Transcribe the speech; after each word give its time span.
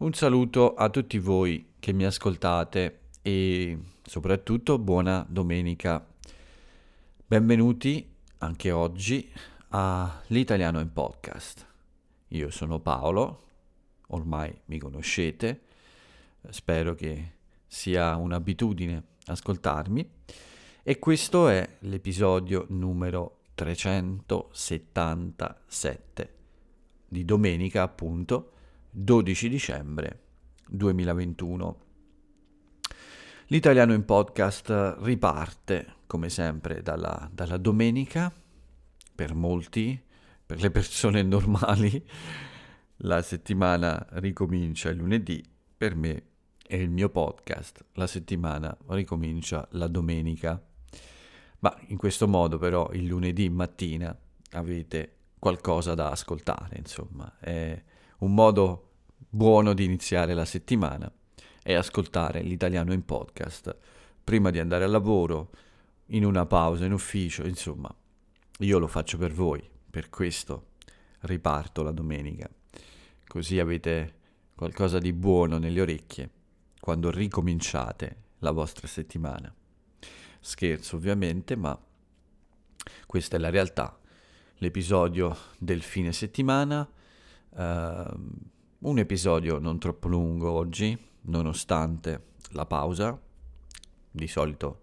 Un 0.00 0.14
saluto 0.14 0.72
a 0.72 0.88
tutti 0.88 1.18
voi 1.18 1.74
che 1.78 1.92
mi 1.92 2.06
ascoltate 2.06 3.00
e 3.20 3.78
soprattutto 4.02 4.78
buona 4.78 5.26
domenica. 5.28 6.02
Benvenuti 7.26 8.10
anche 8.38 8.70
oggi 8.70 9.30
all'Italiano 9.68 10.80
in 10.80 10.90
Podcast. 10.90 11.66
Io 12.28 12.48
sono 12.48 12.80
Paolo, 12.80 13.42
ormai 14.06 14.58
mi 14.64 14.78
conoscete, 14.78 15.60
spero 16.48 16.94
che 16.94 17.32
sia 17.66 18.16
un'abitudine 18.16 19.04
ascoltarmi 19.26 20.10
e 20.82 20.98
questo 20.98 21.48
è 21.48 21.76
l'episodio 21.80 22.64
numero 22.70 23.40
377 23.52 26.34
di 27.06 27.22
domenica 27.26 27.82
appunto 27.82 28.52
12 28.92 29.48
dicembre 29.48 30.20
2021. 30.66 31.78
L'italiano 33.46 33.92
in 33.92 34.04
podcast 34.04 34.96
riparte, 34.98 35.94
come 36.06 36.28
sempre, 36.28 36.82
dalla, 36.82 37.30
dalla 37.32 37.56
domenica. 37.56 38.32
Per 39.14 39.34
molti, 39.34 40.00
per 40.44 40.60
le 40.60 40.72
persone 40.72 41.22
normali, 41.22 42.04
la 42.98 43.22
settimana 43.22 44.04
ricomincia 44.14 44.88
il 44.88 44.96
lunedì. 44.96 45.40
Per 45.76 45.94
me 45.94 46.22
e 46.66 46.76
il 46.80 46.90
mio 46.90 47.10
podcast, 47.10 47.84
la 47.92 48.08
settimana 48.08 48.76
ricomincia 48.88 49.68
la 49.72 49.86
domenica. 49.86 50.60
Ma 51.60 51.78
in 51.86 51.96
questo 51.96 52.26
modo 52.26 52.58
però 52.58 52.90
il 52.92 53.04
lunedì 53.04 53.48
mattina 53.50 54.16
avete 54.52 55.14
qualcosa 55.38 55.94
da 55.94 56.10
ascoltare, 56.10 56.76
insomma. 56.76 57.38
È 57.38 57.82
un 58.20 58.34
modo 58.34 58.89
buono 59.30 59.74
di 59.74 59.84
iniziare 59.84 60.34
la 60.34 60.44
settimana 60.44 61.10
è 61.62 61.72
ascoltare 61.72 62.42
l'italiano 62.42 62.92
in 62.92 63.04
podcast 63.04 63.76
prima 64.24 64.50
di 64.50 64.58
andare 64.58 64.84
al 64.84 64.90
lavoro, 64.90 65.50
in 66.06 66.24
una 66.24 66.46
pausa 66.46 66.84
in 66.84 66.92
ufficio, 66.92 67.46
insomma. 67.46 67.94
Io 68.58 68.78
lo 68.78 68.88
faccio 68.88 69.16
per 69.18 69.32
voi, 69.32 69.62
per 69.88 70.10
questo 70.10 70.72
riparto 71.20 71.82
la 71.82 71.92
domenica. 71.92 72.48
Così 73.26 73.58
avete 73.60 74.14
qualcosa 74.54 74.98
di 74.98 75.12
buono 75.12 75.58
nelle 75.58 75.80
orecchie 75.80 76.30
quando 76.80 77.10
ricominciate 77.10 78.16
la 78.38 78.50
vostra 78.50 78.88
settimana. 78.88 79.54
Scherzo 80.40 80.96
ovviamente, 80.96 81.54
ma 81.56 81.78
questa 83.06 83.36
è 83.36 83.38
la 83.38 83.50
realtà. 83.50 83.98
L'episodio 84.56 85.36
del 85.58 85.82
fine 85.82 86.12
settimana 86.12 86.88
Uh, 87.52 88.04
un 88.80 88.98
episodio 88.98 89.58
non 89.58 89.78
troppo 89.78 90.08
lungo 90.08 90.50
oggi, 90.50 90.96
nonostante 91.22 92.28
la 92.52 92.64
pausa. 92.64 93.18
Di 94.10 94.26
solito 94.26 94.80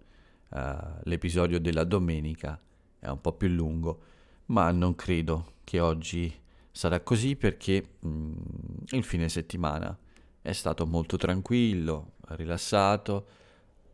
uh, 0.49 0.59
l'episodio 1.03 1.59
della 1.59 1.83
domenica 1.83 2.59
è 2.99 3.07
un 3.07 3.19
po' 3.19 3.33
più 3.33 3.47
lungo, 3.47 4.01
ma 4.47 4.71
non 4.71 4.95
credo 4.95 5.53
che 5.63 5.79
oggi 5.79 6.33
sarà 6.71 6.99
così 6.99 7.35
perché 7.35 7.95
mm, 8.05 8.33
il 8.91 9.03
fine 9.03 9.29
settimana 9.29 9.97
è 10.41 10.51
stato 10.51 10.85
molto 10.85 11.17
tranquillo, 11.17 12.13
rilassato, 12.27 13.27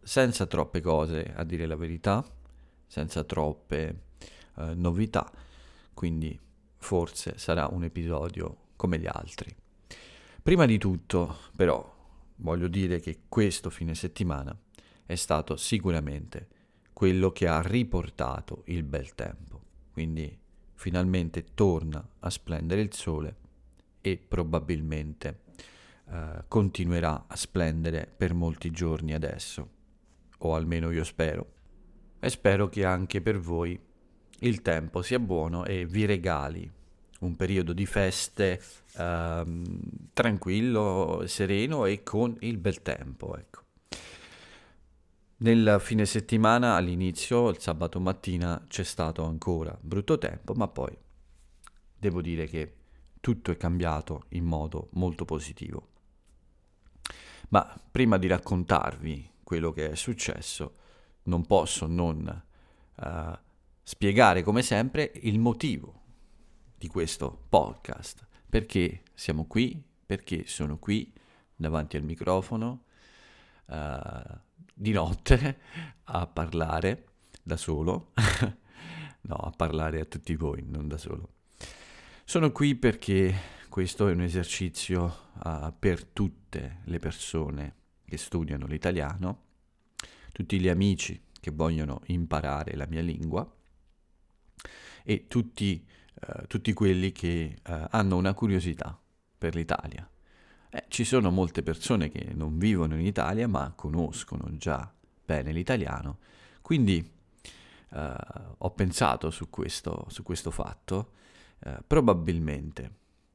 senza 0.01 0.45
troppe 0.45 0.81
cose 0.81 1.33
a 1.33 1.43
dire 1.45 1.65
la 1.65 1.77
verità, 1.77 2.23
senza 2.85 3.23
troppe 3.23 4.01
uh, 4.55 4.73
novità, 4.75 5.31
quindi 5.93 6.37
forse 6.77 7.37
sarà 7.37 7.67
un 7.67 7.85
episodio 7.85 8.57
come 8.75 8.99
gli 8.99 9.07
altri. 9.07 9.61
Prima 10.43 10.65
di 10.65 10.77
tutto, 10.77 11.37
però, 11.55 11.89
voglio 12.35 12.67
dire 12.67 12.99
che 12.99 13.21
questo 13.29 13.69
fine 13.69 13.95
settimana 13.95 14.53
è 15.05 15.15
stato 15.15 15.55
sicuramente 15.55 16.47
quello 16.91 17.31
che 17.31 17.47
ha 17.47 17.61
riportato 17.61 18.63
il 18.65 18.83
bel 18.83 19.15
tempo. 19.15 19.61
Quindi 19.93 20.37
finalmente 20.73 21.45
torna 21.53 22.05
a 22.19 22.29
splendere 22.29 22.81
il 22.81 22.93
sole 22.93 23.35
e 24.01 24.17
probabilmente 24.17 25.43
eh, 26.09 26.43
continuerà 26.49 27.23
a 27.25 27.37
splendere 27.37 28.05
per 28.13 28.33
molti 28.33 28.69
giorni 28.69 29.13
adesso, 29.13 29.69
o 30.39 30.55
almeno 30.55 30.91
io 30.91 31.05
spero. 31.05 31.53
E 32.19 32.29
spero 32.29 32.67
che 32.67 32.83
anche 32.83 33.21
per 33.21 33.39
voi 33.39 33.79
il 34.39 34.61
tempo 34.61 35.03
sia 35.03 35.19
buono 35.19 35.63
e 35.63 35.85
vi 35.85 36.03
regali 36.03 36.69
un 37.25 37.35
periodo 37.35 37.73
di 37.73 37.85
feste 37.85 38.61
ehm, 38.97 39.63
tranquillo, 40.13 41.23
sereno 41.25 41.85
e 41.85 42.03
con 42.03 42.35
il 42.41 42.57
bel 42.57 42.81
tempo. 42.81 43.37
Ecco. 43.37 43.61
Nel 45.37 45.77
fine 45.79 46.05
settimana, 46.05 46.75
all'inizio, 46.75 47.49
il 47.49 47.59
sabato 47.59 47.99
mattina, 47.99 48.63
c'è 48.67 48.83
stato 48.83 49.25
ancora 49.25 49.77
brutto 49.79 50.17
tempo, 50.17 50.53
ma 50.53 50.67
poi 50.67 50.95
devo 51.97 52.21
dire 52.21 52.45
che 52.47 52.75
tutto 53.19 53.51
è 53.51 53.57
cambiato 53.57 54.25
in 54.29 54.45
modo 54.45 54.89
molto 54.93 55.25
positivo. 55.25 55.87
Ma 57.49 57.79
prima 57.91 58.17
di 58.17 58.27
raccontarvi 58.27 59.31
quello 59.43 59.71
che 59.71 59.91
è 59.91 59.95
successo, 59.95 60.75
non 61.23 61.45
posso 61.45 61.87
non 61.87 62.43
uh, 62.95 63.37
spiegare 63.81 64.43
come 64.43 64.61
sempre 64.61 65.11
il 65.23 65.39
motivo 65.39 66.02
di 66.83 66.89
questo 66.89 67.45
podcast. 67.47 68.27
Perché 68.49 69.03
siamo 69.13 69.45
qui? 69.45 69.81
Perché 70.05 70.45
sono 70.47 70.77
qui 70.79 71.13
davanti 71.55 71.95
al 71.95 72.03
microfono 72.03 72.83
uh, 73.67 74.37
di 74.73 74.91
notte 74.91 75.59
a 76.03 76.27
parlare 76.27 77.05
da 77.41 77.55
solo. 77.55 78.11
no, 79.21 79.35
a 79.35 79.51
parlare 79.51 80.01
a 80.01 80.05
tutti 80.05 80.35
voi, 80.35 80.61
non 80.67 80.89
da 80.89 80.97
solo. 80.97 81.35
Sono 82.25 82.51
qui 82.51 82.75
perché 82.75 83.33
questo 83.69 84.09
è 84.09 84.11
un 84.11 84.19
esercizio 84.19 85.29
uh, 85.41 85.73
per 85.79 86.03
tutte 86.03 86.79
le 86.83 86.99
persone 86.99 87.75
che 88.03 88.17
studiano 88.17 88.65
l'italiano, 88.65 89.43
tutti 90.33 90.59
gli 90.59 90.67
amici 90.67 91.27
che 91.39 91.51
vogliono 91.51 92.01
imparare 92.07 92.75
la 92.75 92.87
mia 92.89 93.01
lingua 93.01 93.49
e 95.05 95.27
tutti 95.29 95.85
eh, 96.21 96.47
tutti 96.47 96.73
quelli 96.73 97.11
che 97.11 97.57
eh, 97.61 97.87
hanno 97.89 98.17
una 98.17 98.33
curiosità 98.33 98.97
per 99.37 99.55
l'Italia. 99.55 100.07
Eh, 100.69 100.85
ci 100.87 101.03
sono 101.03 101.31
molte 101.31 101.63
persone 101.63 102.09
che 102.09 102.31
non 102.33 102.57
vivono 102.57 102.95
in 102.95 103.05
Italia 103.05 103.47
ma 103.47 103.73
conoscono 103.75 104.55
già 104.57 104.91
bene 105.25 105.51
l'italiano, 105.51 106.19
quindi 106.61 107.11
eh, 107.91 108.15
ho 108.57 108.71
pensato 108.71 109.29
su 109.29 109.49
questo, 109.49 110.05
su 110.09 110.23
questo 110.23 110.51
fatto, 110.51 111.11
eh, 111.59 111.77
probabilmente 111.85 112.91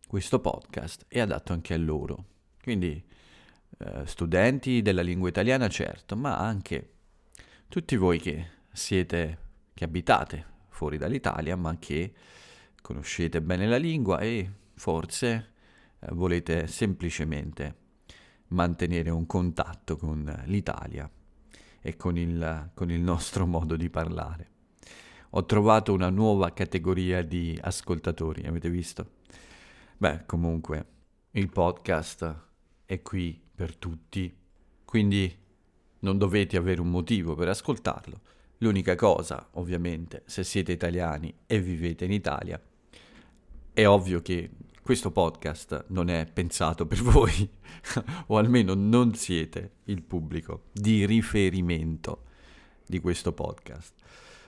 questo 0.07 0.41
podcast 0.41 1.05
è 1.09 1.21
adatto 1.21 1.53
anche 1.53 1.75
a 1.75 1.79
loro, 1.79 2.25
quindi 2.63 3.05
studenti 4.07 4.83
della 4.83 5.03
lingua 5.03 5.29
italiana 5.29 5.69
certo, 5.69 6.17
ma 6.17 6.37
anche 6.37 6.95
tutti 7.69 7.95
voi 7.95 8.19
che 8.19 8.49
siete, 8.73 9.39
che 9.75 9.85
abitate 9.85 10.45
fuori 10.69 10.97
dall'Italia 10.97 11.55
ma 11.55 11.77
che 11.79 12.13
conoscete 12.81 13.43
bene 13.43 13.67
la 13.67 13.77
lingua 13.77 14.19
e 14.21 14.51
forse 14.75 15.53
eh, 15.99 16.09
volete 16.13 16.67
semplicemente 16.67 17.77
mantenere 18.49 19.11
un 19.11 19.27
contatto 19.27 19.97
con 19.97 20.43
l'Italia 20.47 21.11
e 21.81 21.97
con 21.97 22.17
il, 22.17 22.71
con 22.75 22.91
il 22.91 23.01
nostro 23.01 23.47
modo 23.47 23.77
di 23.77 23.91
parlare. 23.91 24.51
Ho 25.31 25.45
trovato 25.45 25.93
una 25.93 26.09
nuova 26.09 26.53
categoria 26.53 27.23
di 27.23 27.59
ascoltatori, 27.61 28.47
avete 28.47 28.71
visto? 28.71 29.17
Beh, 29.99 30.25
comunque, 30.25 30.87
il 31.33 31.51
podcast 31.51 32.47
è 32.87 33.03
qui 33.03 33.39
per 33.55 33.77
tutti, 33.77 34.35
quindi 34.85 35.37
non 36.01 36.17
dovete 36.17 36.57
avere 36.57 36.81
un 36.81 36.91
motivo 36.91 37.35
per 37.35 37.49
ascoltarlo. 37.49 38.21
L'unica 38.59 38.97
cosa, 38.97 39.49
ovviamente, 39.53 40.23
se 40.27 40.43
siete 40.43 40.73
italiani 40.73 41.33
e 41.47 41.61
vivete 41.61 42.05
in 42.05 42.13
Italia, 42.13 42.61
è 43.73 43.87
ovvio 43.87 44.21
che 44.21 44.51
questo 44.83 45.13
podcast 45.13 45.85
non 45.89 46.09
è 46.09 46.27
pensato 46.27 46.87
per 46.87 47.01
voi, 47.05 47.49
o 48.27 48.37
almeno 48.37 48.75
non 48.75 49.15
siete 49.15 49.75
il 49.85 50.03
pubblico 50.03 50.65
di 50.73 51.07
riferimento 51.07 52.25
di 52.85 52.99
questo 52.99 53.33
podcast. 53.33 53.95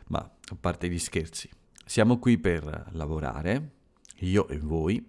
Ma 0.09 0.19
a 0.19 0.57
parte 0.59 0.89
gli 0.89 0.99
scherzi, 0.99 1.49
siamo 1.85 2.19
qui 2.19 2.39
per 2.39 2.89
lavorare, 2.93 3.75
io 4.21 4.49
e 4.49 4.59
voi, 4.59 5.09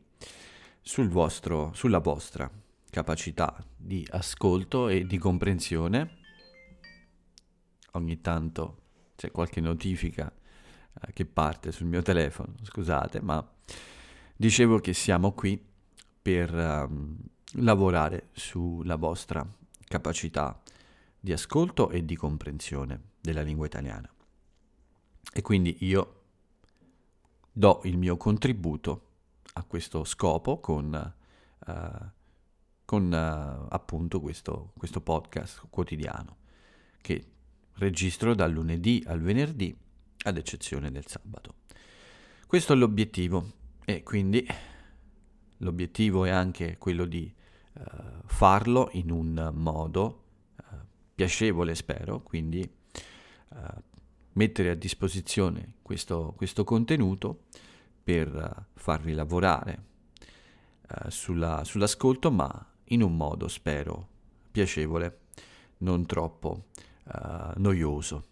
sul 0.79 1.09
vostro, 1.09 1.71
sulla 1.73 1.99
vostra 1.99 2.51
capacità 2.89 3.65
di 3.75 4.05
ascolto 4.11 4.89
e 4.89 5.07
di 5.07 5.17
comprensione. 5.17 6.17
Ogni 7.93 8.21
tanto 8.21 8.80
c'è 9.21 9.31
qualche 9.31 9.61
notifica 9.61 10.31
eh, 11.01 11.13
che 11.13 11.25
parte 11.25 11.71
sul 11.71 11.87
mio 11.87 12.01
telefono, 12.01 12.55
scusate, 12.63 13.21
ma 13.21 13.47
Dicevo 14.41 14.79
che 14.79 14.93
siamo 14.93 15.33
qui 15.33 15.63
per 16.19 16.51
um, 16.51 17.15
lavorare 17.57 18.29
sulla 18.31 18.95
vostra 18.95 19.47
capacità 19.87 20.59
di 21.19 21.31
ascolto 21.31 21.91
e 21.91 22.03
di 22.03 22.15
comprensione 22.15 23.09
della 23.21 23.43
lingua 23.43 23.67
italiana. 23.67 24.11
E 25.31 25.41
quindi 25.43 25.77
io 25.81 26.21
do 27.51 27.81
il 27.83 27.99
mio 27.99 28.17
contributo 28.17 29.09
a 29.53 29.63
questo 29.63 30.03
scopo 30.05 30.59
con, 30.59 31.13
uh, 31.67 32.05
con 32.83 33.03
uh, 33.05 33.67
appunto 33.69 34.19
questo, 34.21 34.71
questo 34.75 35.01
podcast 35.01 35.67
quotidiano 35.69 36.37
che 36.99 37.25
registro 37.81 38.35
dal 38.35 38.51
lunedì 38.51 39.03
al 39.07 39.19
venerdì 39.21 39.75
ad 40.25 40.37
eccezione 40.37 40.91
del 40.91 41.07
sabato. 41.07 41.55
Questo 42.45 42.73
è 42.73 42.75
l'obiettivo 42.75 43.53
e 43.83 44.03
quindi 44.03 44.45
l'obiettivo 45.57 46.25
è 46.25 46.29
anche 46.29 46.77
quello 46.77 47.05
di 47.05 47.33
uh, 47.73 47.81
farlo 48.25 48.89
in 48.93 49.09
un 49.09 49.51
modo 49.55 50.23
uh, 50.57 50.75
piacevole, 51.15 51.73
spero, 51.73 52.21
quindi 52.21 52.61
uh, 53.49 53.57
mettere 54.33 54.69
a 54.69 54.75
disposizione 54.75 55.73
questo, 55.81 56.33
questo 56.37 56.63
contenuto 56.63 57.45
per 58.03 58.67
farvi 58.73 59.13
lavorare 59.13 59.89
sulla, 61.07 61.63
sull'ascolto, 61.63 62.31
ma 62.31 62.73
in 62.85 63.01
un 63.01 63.15
modo, 63.15 63.47
spero, 63.47 64.07
piacevole, 64.51 65.19
non 65.77 66.05
troppo 66.05 66.65
noioso. 67.57 68.25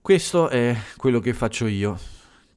Questo 0.00 0.48
è 0.48 0.76
quello 0.96 1.18
che 1.20 1.34
faccio 1.34 1.66
io. 1.66 1.98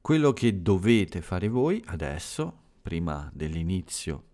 Quello 0.00 0.32
che 0.32 0.62
dovete 0.62 1.20
fare 1.20 1.48
voi 1.48 1.82
adesso, 1.86 2.58
prima 2.80 3.28
dell'inizio 3.34 4.24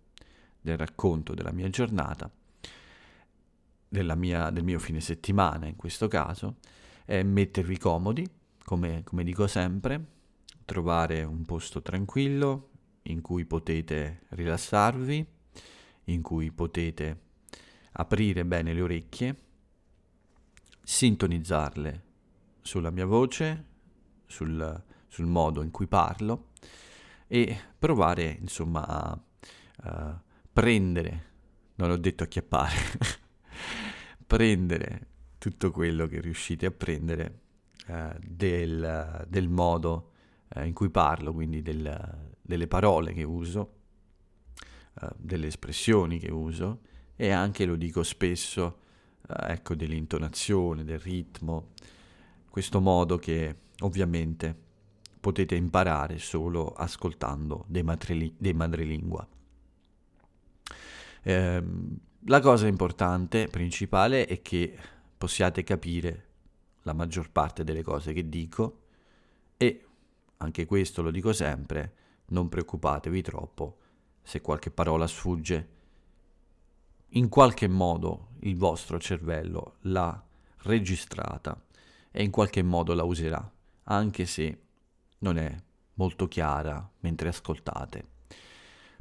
del 0.61 0.77
racconto 0.77 1.33
della 1.33 1.51
mia 1.51 1.69
giornata, 1.69 2.29
mia, 3.89 4.49
del 4.49 4.63
mio 4.63 4.79
fine 4.79 5.01
settimana 5.01 5.65
in 5.65 5.75
questo 5.75 6.07
caso, 6.07 6.57
è 7.05 7.23
mettervi 7.23 7.77
comodi, 7.77 8.27
come, 8.63 9.03
come 9.03 9.23
dico 9.23 9.47
sempre, 9.47 10.05
trovare 10.65 11.23
un 11.23 11.43
posto 11.43 11.81
tranquillo 11.81 12.69
in 13.03 13.21
cui 13.21 13.45
potete 13.45 14.25
rilassarvi, 14.29 15.25
in 16.05 16.21
cui 16.21 16.51
potete 16.51 17.21
aprire 17.93 18.45
bene 18.45 18.73
le 18.73 18.81
orecchie, 18.81 19.35
sintonizzarle 20.89 22.03
sulla 22.61 22.91
mia 22.91 23.05
voce, 23.05 23.65
sul, 24.25 24.83
sul 25.09 25.25
modo 25.25 25.61
in 25.61 25.69
cui 25.69 25.85
parlo 25.85 26.51
e 27.27 27.59
provare 27.77 28.37
insomma 28.39 28.87
a, 28.87 29.19
a 29.81 30.21
prendere, 30.53 31.25
non 31.75 31.91
ho 31.91 31.97
detto 31.97 32.23
acchiappare, 32.23 32.75
prendere 34.25 35.07
tutto 35.37 35.71
quello 35.71 36.07
che 36.07 36.21
riuscite 36.21 36.67
a 36.67 36.71
prendere 36.71 37.39
uh, 37.87 38.17
del, 38.25 39.25
del, 39.27 39.49
modo 39.49 40.11
uh, 40.55 40.63
in 40.63 40.73
cui 40.73 40.89
parlo, 40.89 41.33
quindi 41.33 41.61
del, 41.61 42.31
delle 42.41 42.67
parole 42.67 43.11
che 43.11 43.23
uso, 43.23 43.73
uh, 45.01 45.07
delle 45.17 45.47
espressioni 45.47 46.17
che 46.17 46.31
uso 46.31 46.79
e 47.17 47.29
anche, 47.29 47.65
lo 47.65 47.75
dico 47.75 48.03
spesso, 48.03 48.85
ecco, 49.27 49.75
dell'intonazione, 49.75 50.83
del 50.83 50.99
ritmo, 50.99 51.71
questo 52.49 52.79
modo 52.79 53.17
che 53.17 53.55
ovviamente 53.81 54.55
potete 55.19 55.55
imparare 55.55 56.17
solo 56.19 56.73
ascoltando 56.73 57.65
dei, 57.67 57.83
matrili- 57.83 58.33
dei 58.37 58.53
madrelingua. 58.53 59.27
Eh, 61.23 61.63
la 62.21 62.39
cosa 62.39 62.67
importante, 62.67 63.47
principale, 63.47 64.25
è 64.25 64.41
che 64.41 64.77
possiate 65.17 65.63
capire 65.63 66.25
la 66.83 66.93
maggior 66.93 67.29
parte 67.31 67.63
delle 67.63 67.83
cose 67.83 68.13
che 68.13 68.29
dico 68.29 68.81
e, 69.57 69.85
anche 70.37 70.65
questo 70.65 71.01
lo 71.01 71.11
dico 71.11 71.33
sempre, 71.33 71.93
non 72.27 72.47
preoccupatevi 72.49 73.21
troppo 73.21 73.77
se 74.21 74.41
qualche 74.41 74.71
parola 74.71 75.07
sfugge. 75.07 75.75
In 77.11 77.29
qualche 77.29 77.67
modo 77.67 78.26
il 78.41 78.57
vostro 78.57 78.99
cervello 78.99 79.75
l'ha 79.81 80.23
registrata 80.63 81.59
e 82.11 82.23
in 82.23 82.31
qualche 82.31 82.63
modo 82.63 82.93
la 82.93 83.03
userà, 83.03 83.51
anche 83.83 84.25
se 84.25 84.61
non 85.19 85.37
è 85.37 85.55
molto 85.95 86.27
chiara 86.27 86.89
mentre 86.99 87.29
ascoltate. 87.29 88.15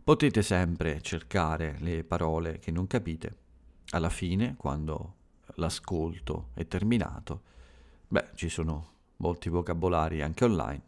Potete 0.03 0.43
sempre 0.43 1.01
cercare 1.01 1.77
le 1.81 2.05
parole 2.05 2.59
che 2.59 2.71
non 2.71 2.87
capite. 2.87 3.45
Alla 3.91 4.11
fine, 4.11 4.55
quando 4.57 5.15
l'ascolto 5.55 6.51
è 6.55 6.67
terminato, 6.67 7.43
beh, 8.09 8.31
ci 8.35 8.49
sono 8.49 8.95
molti 9.17 9.49
vocabolari 9.49 10.23
anche 10.23 10.45
online 10.45 10.83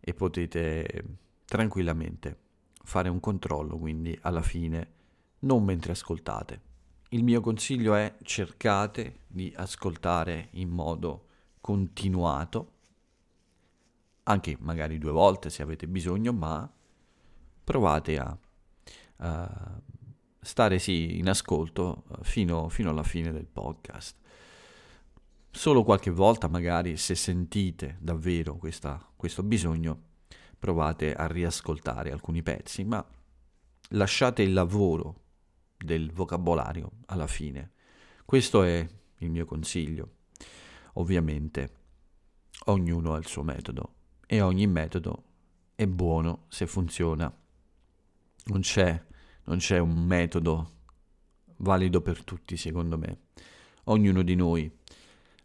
e 0.00 0.14
potete 0.14 1.04
tranquillamente 1.44 2.38
fare 2.82 3.08
un 3.08 3.20
controllo, 3.20 3.78
quindi 3.78 4.18
alla 4.22 4.42
fine, 4.42 4.92
non 5.40 5.62
mentre 5.64 5.92
ascoltate. 5.92 6.72
Il 7.10 7.22
mio 7.22 7.40
consiglio 7.40 7.94
è 7.94 8.16
cercate 8.22 9.20
di 9.26 9.52
ascoltare 9.56 10.48
in 10.52 10.68
modo 10.68 11.26
continuato, 11.60 12.72
anche 14.24 14.56
magari 14.60 14.98
due 14.98 15.12
volte 15.12 15.50
se 15.50 15.62
avete 15.62 15.86
bisogno, 15.86 16.32
ma 16.32 16.70
provate 17.62 18.18
a, 18.18 18.36
a 19.16 19.80
stare 20.40 20.78
sì 20.78 21.18
in 21.18 21.28
ascolto 21.28 22.04
fino, 22.22 22.68
fino 22.68 22.90
alla 22.90 23.02
fine 23.02 23.32
del 23.32 23.46
podcast. 23.46 24.16
Solo 25.50 25.84
qualche 25.84 26.10
volta 26.10 26.48
magari 26.48 26.96
se 26.96 27.14
sentite 27.14 27.96
davvero 28.00 28.56
questa, 28.56 29.00
questo 29.14 29.42
bisogno, 29.42 30.12
provate 30.58 31.14
a 31.14 31.26
riascoltare 31.26 32.10
alcuni 32.10 32.42
pezzi, 32.42 32.84
ma 32.84 33.04
lasciate 33.90 34.42
il 34.42 34.52
lavoro 34.52 35.22
del 35.76 36.12
vocabolario 36.12 36.90
alla 37.06 37.26
fine. 37.26 37.72
Questo 38.24 38.62
è 38.62 38.86
il 39.18 39.30
mio 39.30 39.44
consiglio. 39.44 40.10
Ovviamente 40.94 41.82
ognuno 42.66 43.14
ha 43.14 43.18
il 43.18 43.26
suo 43.26 43.42
metodo 43.42 43.94
e 44.26 44.40
ogni 44.40 44.66
metodo 44.66 45.24
è 45.74 45.86
buono 45.86 46.44
se 46.48 46.66
funziona. 46.66 47.32
Non 48.46 48.60
c'è, 48.60 49.04
non 49.44 49.58
c'è 49.58 49.78
un 49.78 50.04
metodo 50.04 50.70
valido 51.58 52.00
per 52.00 52.24
tutti, 52.24 52.56
secondo 52.56 52.96
me. 52.96 53.18
Ognuno 53.84 54.22
di 54.22 54.34
noi 54.34 54.70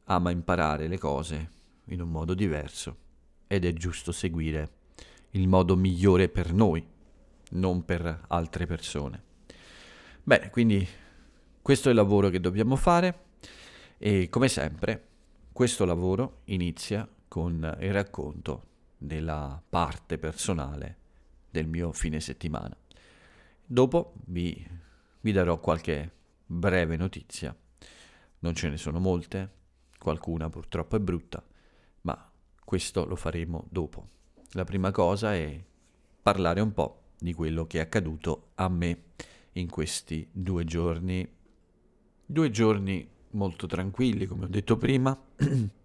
ama 0.05 0.31
imparare 0.31 0.87
le 0.87 0.97
cose 0.97 1.51
in 1.85 2.01
un 2.01 2.09
modo 2.09 2.33
diverso 2.33 3.07
ed 3.47 3.65
è 3.65 3.73
giusto 3.73 4.11
seguire 4.11 4.77
il 5.31 5.47
modo 5.47 5.75
migliore 5.75 6.29
per 6.29 6.53
noi, 6.53 6.85
non 7.51 7.83
per 7.85 8.25
altre 8.27 8.65
persone. 8.65 9.23
Bene, 10.29 10.51
quindi 10.51 10.87
questo 11.59 11.87
è 11.87 11.91
il 11.91 11.97
lavoro 11.97 12.29
che 12.29 12.39
dobbiamo 12.39 12.75
fare 12.75 13.23
e 13.97 14.29
come 14.29 14.47
sempre 14.47 15.07
questo 15.51 15.85
lavoro 15.85 16.41
inizia 16.43 17.09
con 17.27 17.75
il 17.79 17.91
racconto 17.91 18.65
della 18.95 19.59
parte 19.67 20.19
personale 20.19 20.97
del 21.49 21.65
mio 21.65 21.91
fine 21.93 22.19
settimana. 22.19 22.77
Dopo 23.65 24.13
vi, 24.25 24.63
vi 25.21 25.31
darò 25.31 25.59
qualche 25.59 26.11
breve 26.45 26.95
notizia. 26.95 27.55
Non 28.37 28.53
ce 28.53 28.69
ne 28.69 28.77
sono 28.77 28.99
molte, 28.99 29.49
qualcuna 29.97 30.47
purtroppo 30.47 30.95
è 30.95 30.99
brutta, 30.99 31.43
ma 32.01 32.31
questo 32.63 33.03
lo 33.05 33.15
faremo 33.15 33.65
dopo. 33.71 34.07
La 34.51 34.63
prima 34.63 34.91
cosa 34.91 35.33
è 35.33 35.59
parlare 36.21 36.61
un 36.61 36.71
po' 36.71 37.05
di 37.17 37.33
quello 37.33 37.65
che 37.65 37.79
è 37.79 37.81
accaduto 37.81 38.49
a 38.53 38.69
me 38.69 39.05
in 39.53 39.69
questi 39.69 40.27
due 40.31 40.65
giorni. 40.65 41.27
Due 42.25 42.51
giorni 42.51 43.07
molto 43.31 43.67
tranquilli, 43.67 44.25
come 44.25 44.45
ho 44.45 44.47
detto 44.47 44.77
prima, 44.77 45.19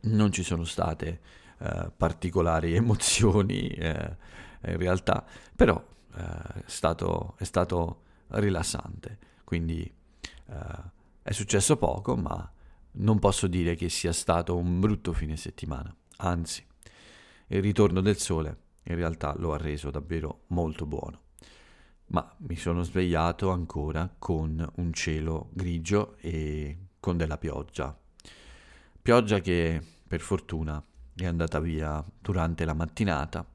non 0.00 0.32
ci 0.32 0.42
sono 0.42 0.64
state 0.64 1.20
uh, 1.58 1.92
particolari 1.96 2.74
emozioni 2.76 3.72
uh, 3.78 4.70
in 4.70 4.76
realtà, 4.76 5.24
però 5.54 5.76
uh, 5.76 6.16
è, 6.16 6.62
stato, 6.66 7.34
è, 7.38 7.44
stato, 7.44 8.02
rilassante, 8.28 9.18
quindi 9.44 9.92
è 11.22 11.32
successo 11.32 11.76
poco, 11.76 12.16
ma 12.16 12.52
non 12.92 13.18
posso 13.18 13.46
dire 13.46 13.76
che 13.76 13.88
sia 13.88 14.12
stato 14.12 14.56
un 14.56 14.80
brutto 14.80 15.12
fine 15.12 15.36
settimana, 15.36 15.94
anzi, 16.18 16.64
il 17.48 17.62
ritorno 17.62 18.00
del 18.00 18.18
sole 18.18 18.58
in 18.84 18.96
realtà 18.96 19.34
lo 19.38 19.52
ha 19.52 19.56
reso 19.56 19.90
davvero 19.90 20.42
molto 20.48 20.84
buono 20.84 21.23
ma 22.06 22.34
mi 22.38 22.56
sono 22.56 22.82
svegliato 22.82 23.50
ancora 23.50 24.12
con 24.18 24.72
un 24.76 24.92
cielo 24.92 25.50
grigio 25.52 26.16
e 26.18 26.78
con 27.00 27.16
della 27.16 27.38
pioggia. 27.38 27.96
Pioggia 29.00 29.40
che 29.40 29.82
per 30.06 30.20
fortuna 30.20 30.82
è 31.14 31.26
andata 31.26 31.60
via 31.60 32.04
durante 32.20 32.64
la 32.64 32.74
mattinata 32.74 33.46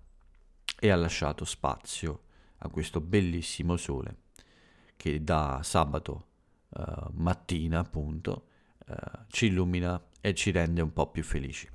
e 0.80 0.90
ha 0.90 0.96
lasciato 0.96 1.46
spazio 1.46 2.24
a 2.60 2.70
questo 2.70 3.02
bellissimo 3.02 3.78
sole 3.78 4.18
che 4.96 5.24
da 5.24 5.62
sabato 5.64 6.28
uh, 6.70 7.10
mattina 7.14 7.80
appunto 7.80 8.48
uh, 8.86 8.96
ci 9.28 9.46
illumina 9.46 10.02
e 10.20 10.34
ci 10.34 10.52
rende 10.52 10.82
un 10.82 10.92
po' 10.92 11.10
più 11.10 11.24
felici. 11.24 11.70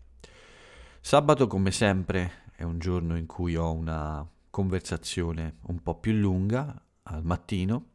Sabato 1.00 1.46
come 1.46 1.70
sempre 1.70 2.50
è 2.54 2.62
un 2.62 2.78
giorno 2.78 3.16
in 3.16 3.26
cui 3.26 3.56
ho 3.56 3.72
una 3.72 4.26
conversazione 4.54 5.56
un 5.62 5.82
po' 5.82 5.96
più 5.96 6.12
lunga 6.12 6.80
al 7.02 7.24
mattino 7.24 7.86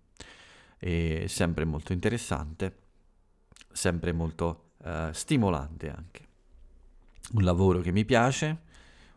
sempre 1.25 1.63
molto 1.63 1.94
interessante, 1.94 2.78
sempre 3.72 4.12
molto 4.12 4.72
uh, 4.80 5.12
stimolante 5.13 5.89
anche. 5.89 6.28
Un 7.32 7.44
lavoro 7.44 7.80
che 7.80 7.94
mi 7.94 8.04
piace, 8.04 8.58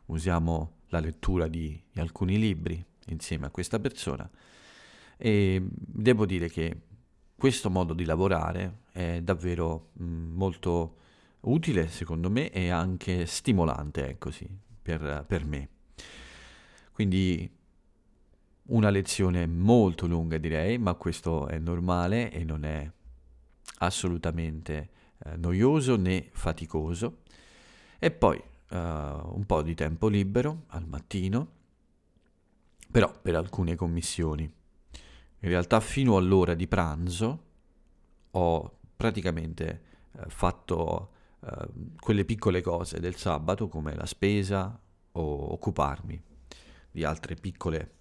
usiamo 0.07 0.83
la 0.91 1.01
lettura 1.01 1.49
di, 1.49 1.81
di 1.91 1.99
alcuni 1.99 2.39
libri 2.39 2.85
insieme 3.07 3.47
a 3.47 3.51
questa 3.51 3.81
persona 3.81 4.29
e 5.17 5.61
devo 5.69 6.27
dire 6.27 6.49
che 6.49 6.81
questo 7.35 7.71
modo 7.71 7.93
di 7.93 8.05
lavorare 8.05 8.83
è 8.93 9.21
davvero 9.21 9.91
mh, 9.95 10.05
mm, 10.05 10.37
molto 10.37 10.97
utile 11.41 11.89
secondo 11.89 12.31
me 12.31 12.51
e 12.51 12.71
anche 12.71 13.27
stimolante, 13.27 14.07
ecco 14.07 14.31
sì, 14.31 14.49
per, 14.81 15.25
per 15.27 15.45
me. 15.45 15.69
Quindi 16.93 17.51
una 18.65 18.91
lezione 18.91 19.47
molto 19.47 20.07
lunga 20.07 20.39
direi, 20.39 20.79
ma 20.79 20.95
questo 20.95 21.49
è 21.49 21.59
normale 21.59 22.31
e 22.31 22.45
non 22.45 22.65
è 22.65 22.91
assolutamente 23.79 24.91
eh, 25.25 25.37
noioso 25.37 25.97
né 25.97 26.29
faticoso. 26.33 27.23
E 27.99 28.11
poi 28.11 28.37
uh, 28.37 28.77
un 28.77 29.45
po' 29.47 29.63
di 29.63 29.75
tempo 29.75 30.09
libero 30.09 30.65
al 30.69 30.87
mattino, 30.87 31.49
però 32.91 33.13
per 33.21 33.37
alcune 33.37 33.75
commissioni. 33.75 34.43
In 34.45 35.49
realtà 35.49 35.81
fino 35.81 36.17
all'ora 36.17 36.55
di 36.55 36.67
pranzo 36.69 37.45
ho 38.31 38.79
praticamente 38.97 39.83
eh, 40.13 40.25
fatto 40.29 41.11
eh, 41.41 41.69
quelle 41.99 42.25
piccole 42.25 42.61
cose 42.61 43.01
del 43.01 43.17
sabato 43.17 43.67
come 43.67 43.95
la 43.95 44.07
spesa 44.07 44.79
o 45.13 45.53
occuparmi 45.53 46.23
di 46.93 47.03
altre 47.05 47.35
piccole, 47.35 47.97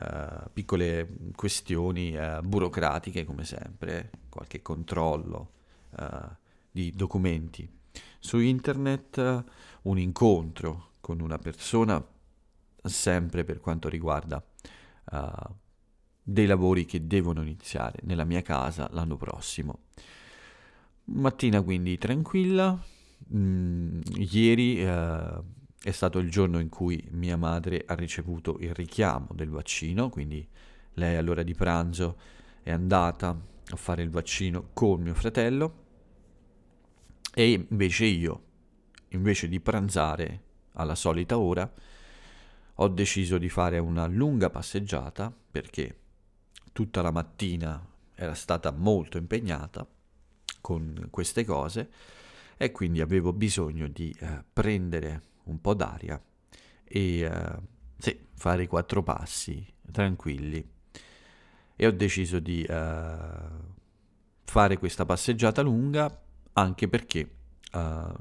eh, 0.00 0.48
piccole 0.52 1.08
questioni 1.36 2.16
eh, 2.16 2.40
burocratiche 2.42 3.24
come 3.24 3.44
sempre, 3.44 4.10
qualche 4.28 4.62
controllo 4.62 5.52
eh, 5.96 6.36
di 6.70 6.90
documenti. 6.90 7.78
Su 8.18 8.38
internet 8.38 9.44
un 9.82 9.98
incontro 9.98 10.94
con 11.00 11.20
una 11.20 11.38
persona 11.38 12.04
sempre 12.82 13.44
per 13.44 13.60
quanto 13.60 13.88
riguarda 13.88 14.42
uh, 15.12 15.54
dei 16.22 16.46
lavori 16.46 16.84
che 16.84 17.06
devono 17.06 17.42
iniziare 17.42 17.98
nella 18.02 18.24
mia 18.24 18.42
casa 18.42 18.88
l'anno 18.92 19.16
prossimo. 19.16 19.86
Mattina 21.04 21.60
quindi 21.62 21.98
tranquilla, 21.98 22.78
mm, 23.34 24.00
ieri 24.16 24.84
uh, 24.84 25.44
è 25.82 25.90
stato 25.92 26.18
il 26.18 26.30
giorno 26.30 26.58
in 26.58 26.68
cui 26.68 27.02
mia 27.12 27.38
madre 27.38 27.84
ha 27.86 27.94
ricevuto 27.94 28.58
il 28.60 28.74
richiamo 28.74 29.28
del 29.32 29.48
vaccino, 29.48 30.10
quindi 30.10 30.46
lei 30.94 31.16
all'ora 31.16 31.42
di 31.42 31.54
pranzo 31.54 32.18
è 32.62 32.70
andata 32.70 33.28
a 33.70 33.76
fare 33.76 34.02
il 34.02 34.10
vaccino 34.10 34.68
con 34.74 35.00
mio 35.00 35.14
fratello 35.14 35.84
e 37.32 37.50
invece 37.52 38.04
io, 38.04 38.42
invece 39.08 39.48
di 39.48 39.58
pranzare 39.60 40.42
alla 40.72 40.94
solita 40.94 41.38
ora, 41.38 41.70
ho 42.74 42.88
deciso 42.88 43.38
di 43.38 43.48
fare 43.48 43.78
una 43.78 44.06
lunga 44.06 44.50
passeggiata 44.50 45.32
perché 45.50 45.96
tutta 46.72 47.00
la 47.00 47.10
mattina 47.10 47.82
era 48.14 48.34
stata 48.34 48.70
molto 48.70 49.16
impegnata 49.16 49.86
con 50.60 51.08
queste 51.10 51.44
cose 51.44 51.90
e 52.58 52.70
quindi 52.70 53.00
avevo 53.00 53.32
bisogno 53.32 53.88
di 53.88 54.14
eh, 54.20 54.44
prendere 54.52 55.28
un 55.44 55.60
po' 55.60 55.74
d'aria 55.74 56.20
e 56.84 57.20
eh, 57.20 57.56
sì, 57.98 58.18
fare 58.34 58.64
i 58.64 58.66
quattro 58.66 59.02
passi 59.02 59.66
tranquilli. 59.90 60.68
E 61.76 61.86
ho 61.86 61.92
deciso 61.92 62.38
di 62.40 62.62
eh, 62.62 63.18
fare 64.44 64.78
questa 64.78 65.04
passeggiata 65.04 65.62
lunga 65.62 66.22
anche 66.52 66.88
perché 66.88 67.30
eh, 67.72 68.12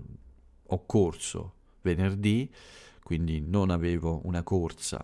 ho 0.71 0.85
corso 0.85 1.53
venerdì 1.81 2.49
quindi 3.09 3.41
non 3.41 3.71
avevo 3.71 4.21
una 4.25 4.43
corsa 4.43 5.03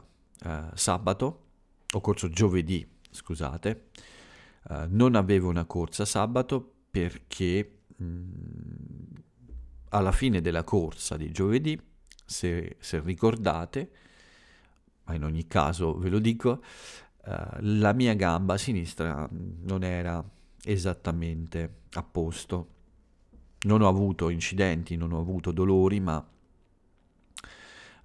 sabato, 0.75 1.45
ho 1.91 2.01
corso 2.01 2.29
giovedì, 2.29 2.87
scusate, 3.09 3.85
non 4.89 5.15
avevo 5.15 5.49
una 5.49 5.65
corsa 5.65 6.05
sabato 6.05 6.73
perché 6.91 7.79
mh, 7.95 8.05
mm, 8.05 8.29
alla 9.89 10.11
fine 10.11 10.39
della 10.41 10.63
corsa 10.63 11.17
di 11.17 11.31
giovedì, 11.31 11.81
se, 12.25 12.77
se, 12.79 12.99
ricordate, 12.99 13.91
ma 15.05 15.13
in 15.13 15.23
ogni 15.23 15.47
caso 15.47 15.97
ve 15.97 16.09
lo 16.09 16.19
dico, 16.19 16.61
eh, 17.25 17.47
la 17.61 17.93
mia 17.93 18.13
gamba 18.15 18.57
sinistra 18.57 19.27
non 19.31 19.83
era 19.83 20.23
esattamente 20.63 21.81
a 21.93 22.03
posto. 22.03 22.73
Non 23.65 23.81
ho 23.81 23.87
avuto 23.87 24.29
incidenti, 24.29 24.95
non 24.95 25.11
ho 25.11 25.19
avuto 25.19 25.51
dolori, 25.51 25.99
ma 25.99 26.23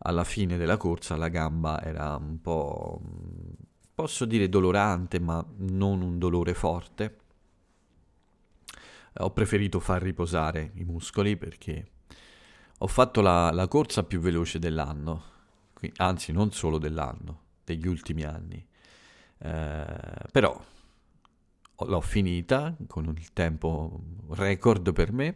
alla 0.02 0.24
fine 0.24 0.56
della 0.56 0.76
corsa 0.76 1.16
la 1.16 1.28
gamba 1.28 1.82
era 1.82 2.16
un 2.16 2.40
po', 2.40 3.00
posso 3.94 4.24
dire 4.24 4.48
dolorante, 4.48 5.18
ma 5.20 5.44
non 5.58 6.00
un 6.00 6.18
dolore 6.18 6.54
forte. 6.54 7.18
Ho 9.18 9.32
preferito 9.32 9.80
far 9.80 10.02
riposare 10.02 10.70
i 10.76 10.84
muscoli 10.84 11.36
perché 11.36 11.90
ho 12.82 12.86
fatto 12.86 13.20
la, 13.20 13.50
la 13.50 13.68
corsa 13.68 14.04
più 14.04 14.20
veloce 14.20 14.58
dell'anno, 14.58 15.22
anzi 15.96 16.32
non 16.32 16.50
solo 16.50 16.78
dell'anno, 16.78 17.40
degli 17.62 17.86
ultimi 17.86 18.22
anni. 18.22 18.66
Eh, 19.38 19.86
però 20.32 20.58
l'ho 21.76 22.00
finita 22.00 22.74
con 22.86 23.14
il 23.16 23.32
tempo 23.34 24.00
record 24.30 24.92
per 24.94 25.12
me, 25.12 25.34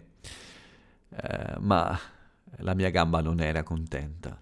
eh, 1.10 1.54
ma 1.58 1.98
la 2.58 2.74
mia 2.74 2.88
gamba 2.88 3.20
non 3.20 3.40
era 3.40 3.62
contenta 3.62 4.40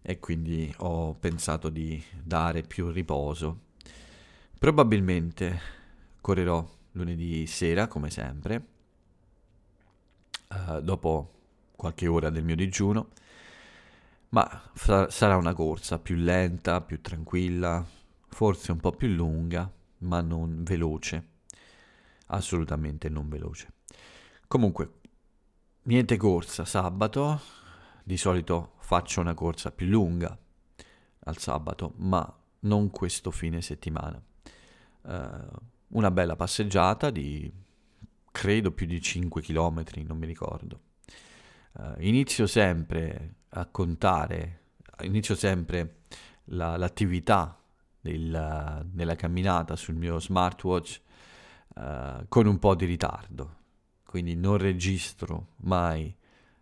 e 0.00 0.18
quindi 0.18 0.72
ho 0.78 1.12
pensato 1.14 1.68
di 1.68 2.02
dare 2.22 2.62
più 2.62 2.90
riposo. 2.90 3.64
Probabilmente 4.58 5.60
correrò 6.22 6.66
lunedì 6.92 7.46
sera, 7.46 7.88
come 7.88 8.08
sempre, 8.08 8.66
uh, 10.48 10.80
dopo 10.80 11.35
qualche 11.76 12.06
ora 12.06 12.30
del 12.30 12.44
mio 12.44 12.56
digiuno, 12.56 13.10
ma 14.30 14.70
fra- 14.74 15.10
sarà 15.10 15.36
una 15.36 15.54
corsa 15.54 15.98
più 15.98 16.16
lenta, 16.16 16.80
più 16.80 17.00
tranquilla, 17.00 17.84
forse 18.28 18.72
un 18.72 18.80
po' 18.80 18.92
più 18.92 19.08
lunga, 19.08 19.70
ma 19.98 20.20
non 20.20 20.62
veloce, 20.64 21.28
assolutamente 22.26 23.08
non 23.08 23.28
veloce. 23.28 23.72
Comunque, 24.48 24.90
niente 25.82 26.16
corsa 26.16 26.64
sabato, 26.64 27.40
di 28.02 28.16
solito 28.16 28.74
faccio 28.78 29.20
una 29.20 29.34
corsa 29.34 29.70
più 29.70 29.86
lunga 29.86 30.36
al 31.20 31.38
sabato, 31.38 31.94
ma 31.96 32.32
non 32.60 32.90
questo 32.90 33.30
fine 33.30 33.60
settimana. 33.60 34.20
Uh, 35.02 35.48
una 35.88 36.10
bella 36.10 36.36
passeggiata 36.36 37.10
di 37.10 37.52
credo 38.30 38.70
più 38.70 38.86
di 38.86 39.00
5 39.00 39.40
km, 39.40 39.84
non 40.06 40.18
mi 40.18 40.26
ricordo. 40.26 40.80
Uh, 41.78 41.94
inizio 41.98 42.46
sempre 42.46 43.34
a 43.50 43.66
contare, 43.66 44.60
inizio 45.00 45.34
sempre 45.34 46.02
la, 46.44 46.76
l'attività 46.76 47.60
del, 48.00 48.88
della 48.90 49.14
camminata 49.14 49.76
sul 49.76 49.94
mio 49.94 50.18
smartwatch 50.18 51.00
uh, 51.74 52.24
con 52.28 52.46
un 52.46 52.58
po' 52.58 52.74
di 52.74 52.86
ritardo, 52.86 53.56
quindi 54.04 54.34
non 54.36 54.56
registro 54.56 55.48
mai 55.56 56.14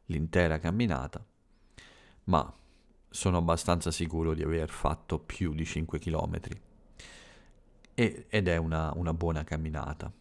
l'intera 0.07 0.59
camminata 0.59 1.25
ma 2.25 2.53
sono 3.09 3.39
abbastanza 3.39 3.91
sicuro 3.91 4.35
di 4.35 4.43
aver 4.43 4.71
fatto 4.71 5.19
più 5.19 5.55
di 5.55 5.65
5 5.65 5.99
km 5.99 6.39
e, 7.95 8.27
ed 8.29 8.49
è 8.49 8.57
una, 8.57 8.93
una 8.97 9.15
buona 9.15 9.45
camminata. 9.45 10.13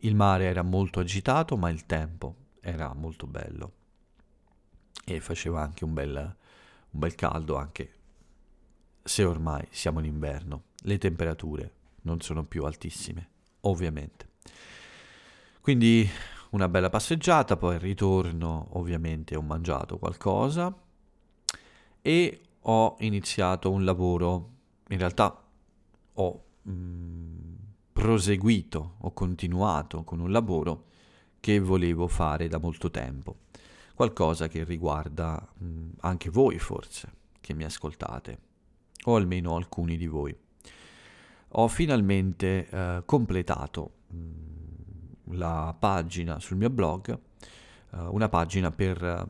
Il 0.00 0.14
mare 0.14 0.44
era 0.44 0.62
molto 0.62 1.00
agitato, 1.00 1.56
ma 1.56 1.70
il 1.70 1.86
tempo 1.86 2.36
era 2.60 2.92
molto 2.92 3.26
bello 3.26 3.72
e 5.04 5.20
faceva 5.20 5.62
anche 5.62 5.84
un 5.84 5.92
bel, 5.92 6.16
un 6.90 7.00
bel 7.00 7.14
caldo, 7.14 7.56
anche 7.56 7.92
se 9.02 9.24
ormai 9.24 9.66
siamo 9.70 9.98
in 9.98 10.06
inverno. 10.06 10.62
Le 10.82 10.98
temperature 10.98 11.72
non 12.02 12.20
sono 12.20 12.44
più 12.44 12.64
altissime, 12.64 13.28
ovviamente. 13.60 14.28
Quindi 15.60 16.08
una 16.50 16.68
bella 16.68 16.90
passeggiata, 16.90 17.56
poi 17.56 17.74
al 17.74 17.80
ritorno 17.80 18.68
ovviamente 18.72 19.36
ho 19.36 19.42
mangiato 19.42 19.98
qualcosa 19.98 20.74
e 22.00 22.40
ho 22.60 22.96
iniziato 23.00 23.70
un 23.70 23.84
lavoro, 23.84 24.50
in 24.88 24.98
realtà 24.98 25.42
ho 26.12 26.44
mh, 26.62 26.70
mm, 26.70 27.54
proseguito, 27.92 28.94
ho 28.98 29.12
continuato 29.12 30.02
con 30.04 30.20
un 30.20 30.30
lavoro 30.30 30.84
che 31.40 31.58
volevo 31.60 32.08
fare 32.08 32.48
da 32.48 32.58
molto 32.58 32.90
tempo. 32.90 33.36
Qualcosa 33.94 34.48
che 34.48 34.64
riguarda 34.64 35.40
mh, 35.56 35.90
anche 36.00 36.28
voi 36.28 36.58
forse, 36.58 37.12
che 37.40 37.54
mi 37.54 37.62
ascoltate, 37.62 38.38
o 39.04 39.14
almeno 39.14 39.54
alcuni 39.54 39.96
di 39.96 40.06
voi. 40.06 40.36
Ho 41.56 41.68
finalmente 41.68 42.68
eh, 42.68 43.02
completato 43.04 43.92
mh, 44.08 45.36
la 45.36 45.74
pagina 45.78 46.40
sul 46.40 46.56
mio 46.56 46.70
blog, 46.70 47.10
eh, 47.92 47.98
una 47.98 48.28
pagina 48.28 48.72
per 48.72 49.02
eh, 49.04 49.26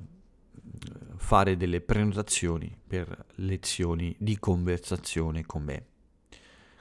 fare 1.16 1.56
delle 1.56 1.80
prenotazioni 1.80 2.74
per 2.86 3.26
lezioni 3.36 4.14
di 4.18 4.38
conversazione 4.38 5.44
con 5.44 5.62
me. 5.62 5.86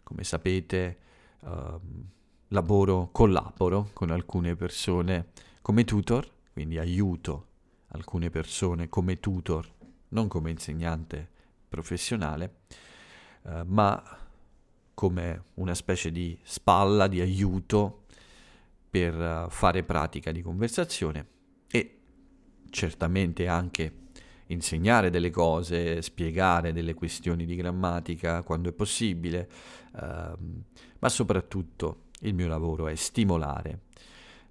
Come 0.04 0.24
sapete, 0.24 0.98
uh, 1.40 1.80
lavoro, 2.50 3.10
collaboro 3.12 3.90
con 3.94 4.12
alcune 4.12 4.56
persone 4.56 5.28
come 5.62 5.86
tutor, 5.86 6.30
quindi 6.52 6.78
aiuto 6.78 7.48
alcune 7.94 8.30
persone 8.30 8.90
come 8.90 9.20
tutor, 9.20 9.68
non 10.10 10.28
come 10.28 10.52
insegnante 10.52 11.30
professionale, 11.68 12.58
uh, 13.44 13.64
ma 13.66 14.02
come 14.94 15.44
una 15.56 15.74
specie 15.74 16.12
di 16.12 16.38
spalla, 16.44 17.08
di 17.08 17.20
aiuto 17.20 18.04
per 18.90 19.16
uh, 19.16 19.50
fare 19.50 19.84
pratica 19.84 20.32
di 20.32 20.42
conversazione 20.42 21.28
e 21.68 22.00
certamente 22.70 23.48
anche 23.48 24.02
insegnare 24.48 25.10
delle 25.10 25.30
cose, 25.30 26.02
spiegare 26.02 26.74
delle 26.74 26.94
questioni 26.94 27.46
di 27.46 27.56
grammatica 27.56 28.44
quando 28.44 28.70
è 28.70 28.74
possibile, 28.74 29.50
ehm, 29.96 30.64
ma 31.00 31.10
soprattutto 31.10 32.04
il 32.22 32.34
mio 32.34 32.48
lavoro 32.48 32.88
è 32.88 32.96
stimolare, 32.96 33.82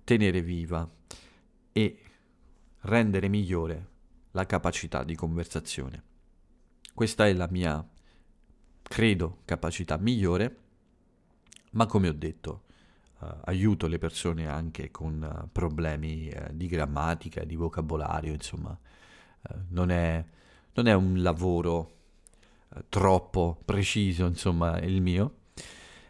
tenere 0.04 0.42
viva 0.42 0.88
e 1.72 2.01
rendere 2.82 3.28
migliore 3.28 3.88
la 4.32 4.46
capacità 4.46 5.04
di 5.04 5.14
conversazione. 5.14 6.02
Questa 6.94 7.26
è 7.26 7.32
la 7.32 7.48
mia, 7.50 7.86
credo, 8.82 9.38
capacità 9.44 9.96
migliore, 9.96 10.56
ma 11.72 11.86
come 11.86 12.08
ho 12.08 12.14
detto, 12.14 12.64
Uh, 13.22 13.38
aiuto 13.44 13.86
le 13.86 13.98
persone 13.98 14.48
anche 14.48 14.90
con 14.90 15.22
uh, 15.22 15.48
problemi 15.52 16.28
uh, 16.34 16.52
di 16.52 16.66
grammatica, 16.66 17.44
di 17.44 17.54
vocabolario, 17.54 18.32
insomma, 18.32 18.76
eh, 19.48 19.54
non, 19.68 19.90
è, 19.90 20.24
non, 20.74 20.86
è, 20.86 20.92
un 20.92 21.22
lavoro 21.22 21.98
eh, 22.74 22.84
troppo 22.88 23.60
preciso, 23.64 24.26
insomma, 24.26 24.78
il 24.80 25.00
mio. 25.00 25.36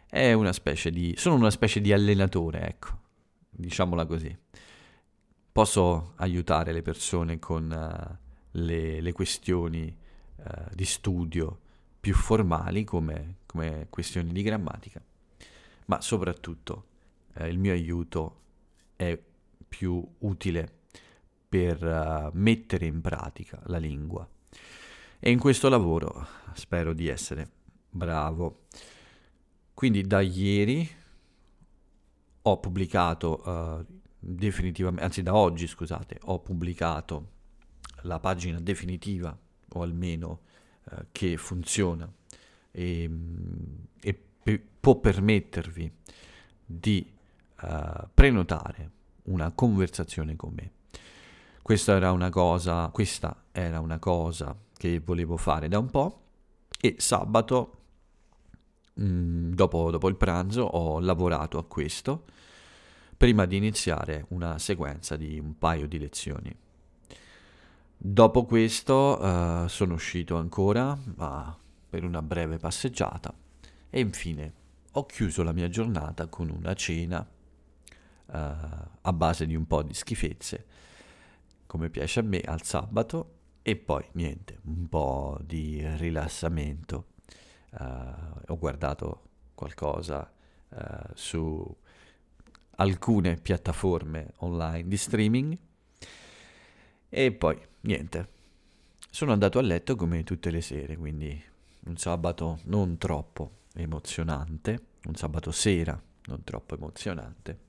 È 0.07 0.33
una 0.33 0.53
specie 0.53 0.91
di... 0.91 1.15
sono 1.17 1.35
una 1.35 1.49
specie 1.49 1.81
di 1.81 1.91
allenatore, 1.91 2.67
ecco, 2.67 2.97
diciamola 3.49 4.05
così. 4.05 4.35
Posso 5.53 6.13
aiutare 6.15 6.71
le 6.71 6.81
persone 6.81 7.37
con 7.37 7.69
uh, 7.69 8.17
le, 8.53 9.01
le, 9.01 9.11
questioni 9.11 9.95
uh, 10.37 10.43
di 10.73 10.83
studio 10.83 11.59
più 11.99 12.15
formali 12.15 12.83
come, 12.83 13.35
come, 13.45 13.85
questioni 13.91 14.31
di 14.31 14.41
grammatica, 14.41 14.99
ma 15.85 16.01
soprattutto 16.01 16.85
uh, 17.35 17.45
il 17.45 17.59
mio 17.59 17.71
aiuto 17.71 18.39
è 18.95 19.15
più 19.67 20.03
utile 20.21 20.79
per 21.47 22.31
mettere 22.33 22.87
in 22.87 22.99
pratica 22.99 23.61
la 23.65 23.77
lingua. 23.77 24.27
E 25.19 25.29
in 25.29 25.37
questo 25.37 25.69
lavoro 25.69 26.27
spero 26.53 26.93
di 26.93 27.07
essere 27.07 27.47
bravo. 27.91 28.61
Quindi 29.75 30.01
da 30.01 30.19
ieri 30.19 30.89
ho 32.41 32.59
pubblicato 32.59 34.01
definitivamente, 34.25 35.03
anzi 35.03 35.21
da 35.21 35.35
oggi 35.35 35.67
scusate, 35.67 36.19
ho 36.23 36.39
pubblicato 36.39 37.31
la 38.03 38.19
pagina 38.19 38.59
definitiva 38.59 39.37
o 39.75 39.81
almeno 39.81 40.39
uh, 40.85 41.05
che 41.11 41.35
funziona 41.37 42.09
e, 42.71 43.09
e 44.01 44.23
pe- 44.43 44.63
può 44.79 44.95
permettervi 44.95 45.91
di 46.65 47.11
uh, 47.61 48.07
prenotare 48.13 48.91
una 49.23 49.51
conversazione 49.51 50.35
con 50.35 50.53
me. 50.53 50.71
Questa 51.61 51.93
era 51.93 52.11
una 52.11 52.29
cosa, 52.29 52.89
questa 52.89 53.43
era 53.51 53.79
una 53.79 53.99
cosa 53.99 54.55
che 54.75 54.99
volevo 54.99 55.37
fare 55.37 55.67
da 55.67 55.79
un 55.79 55.89
po' 55.89 56.21
e 56.79 56.95
sabato, 56.97 57.77
mh, 58.95 59.05
mm, 59.05 59.53
dopo, 59.53 59.91
dopo 59.91 60.07
il 60.07 60.15
pranzo, 60.15 60.63
ho 60.63 60.99
lavorato 60.99 61.57
a 61.57 61.65
questo 61.65 62.25
prima 63.15 63.45
di 63.45 63.57
iniziare 63.57 64.25
una 64.29 64.57
sequenza 64.59 65.15
di 65.15 65.39
un 65.39 65.57
paio 65.57 65.87
di 65.87 65.99
lezioni. 65.99 66.55
Dopo 68.05 68.43
questo 68.43 69.17
uh, 69.17 69.67
sono 69.67 69.93
uscito 69.93 70.35
ancora 70.35 70.91
uh, 70.91 71.55
per 71.89 72.03
una 72.03 72.21
breve 72.21 72.57
passeggiata 72.57 73.33
e 73.89 73.99
infine 73.99 74.53
ho 74.91 75.05
chiuso 75.05 75.41
la 75.41 75.53
mia 75.53 75.69
giornata 75.69 76.27
con 76.27 76.49
una 76.49 76.73
cena 76.73 77.25
uh, 78.25 78.31
a 78.33 79.13
base 79.13 79.45
di 79.45 79.55
un 79.55 79.65
po' 79.65 79.83
di 79.83 79.93
schifezze 79.93 80.65
come 81.65 81.89
piace 81.89 82.19
a 82.19 82.23
me 82.23 82.41
al 82.41 82.63
sabato 82.63 83.35
e 83.61 83.77
poi 83.77 84.05
niente, 84.13 84.59
un 84.65 84.89
po' 84.89 85.39
di 85.41 85.81
rilassamento. 85.95 87.05
Uh, 87.71 88.41
ho 88.47 88.57
guardato 88.57 89.21
qualcosa 89.55 90.29
su 91.13 91.77
alcune 92.75 93.37
piattaforme 93.37 94.33
online 94.37 94.87
di 94.87 94.97
streaming 94.97 95.57
e 97.09 97.31
poi 97.31 97.59
niente. 97.81 98.29
Sono 99.09 99.31
andato 99.31 99.59
a 99.59 99.61
letto 99.61 99.95
come 99.95 100.23
tutte 100.23 100.49
le 100.49 100.61
sere, 100.61 100.97
quindi 100.97 101.41
un 101.85 101.97
sabato 101.97 102.59
non 102.63 102.97
troppo 102.97 103.59
emozionante, 103.75 104.85
un 105.05 105.15
sabato 105.15 105.51
sera 105.51 106.01
non 106.25 106.43
troppo 106.43 106.75
emozionante, 106.75 107.59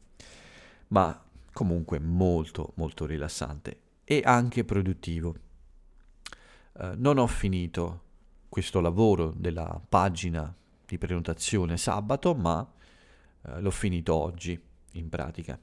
ma 0.88 1.22
comunque 1.52 1.98
molto 1.98 2.72
molto 2.76 3.04
rilassante 3.04 3.80
e 4.04 4.22
anche 4.24 4.64
produttivo. 4.64 5.34
Uh, 6.72 6.92
non 6.96 7.18
ho 7.18 7.26
finito 7.26 8.02
questo 8.48 8.80
lavoro 8.80 9.32
della 9.36 9.80
pagina 9.86 10.54
di 10.86 10.98
prenotazione 10.98 11.76
sabato, 11.76 12.34
ma 12.34 12.60
uh, 12.60 13.60
l'ho 13.60 13.70
finito 13.70 14.14
oggi 14.14 14.60
in 14.94 15.08
pratica. 15.08 15.58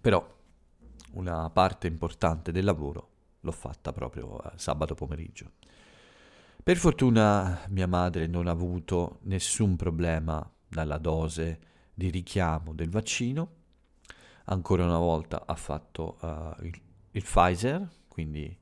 Però 0.00 0.36
una 1.12 1.50
parte 1.50 1.86
importante 1.86 2.52
del 2.52 2.64
lavoro 2.64 3.10
l'ho 3.40 3.52
fatta 3.52 3.92
proprio 3.92 4.34
uh, 4.34 4.50
sabato 4.56 4.94
pomeriggio. 4.94 5.52
Per 6.62 6.76
fortuna 6.76 7.64
mia 7.68 7.86
madre 7.86 8.26
non 8.26 8.46
ha 8.46 8.50
avuto 8.50 9.18
nessun 9.22 9.76
problema 9.76 10.50
dalla 10.66 10.98
dose 10.98 11.60
di 11.94 12.10
richiamo 12.10 12.74
del 12.74 12.90
vaccino. 12.90 13.56
Ancora 14.44 14.84
una 14.84 14.98
volta 14.98 15.44
ha 15.46 15.54
fatto 15.54 16.18
uh, 16.20 16.64
il 16.64 16.80
il 17.18 17.22
Pfizer, 17.22 17.88
quindi 18.06 18.56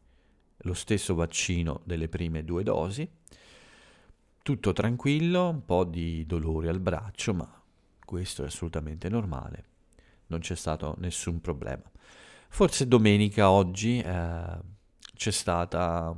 lo 0.58 0.74
stesso 0.74 1.14
vaccino 1.14 1.80
delle 1.84 2.08
prime 2.08 2.44
due 2.44 2.62
dosi. 2.62 3.08
Tutto 4.42 4.72
tranquillo, 4.72 5.48
un 5.48 5.64
po' 5.64 5.84
di 5.84 6.24
dolore 6.24 6.68
al 6.68 6.80
braccio, 6.80 7.34
ma 7.34 7.55
questo 8.06 8.42
è 8.42 8.46
assolutamente 8.46 9.10
normale, 9.10 9.64
non 10.28 10.40
c'è 10.40 10.54
stato 10.54 10.94
nessun 11.00 11.42
problema. 11.42 11.82
Forse 12.48 12.88
domenica 12.88 13.50
oggi 13.50 13.98
eh, 13.98 14.58
c'è 15.14 15.30
stata 15.30 16.16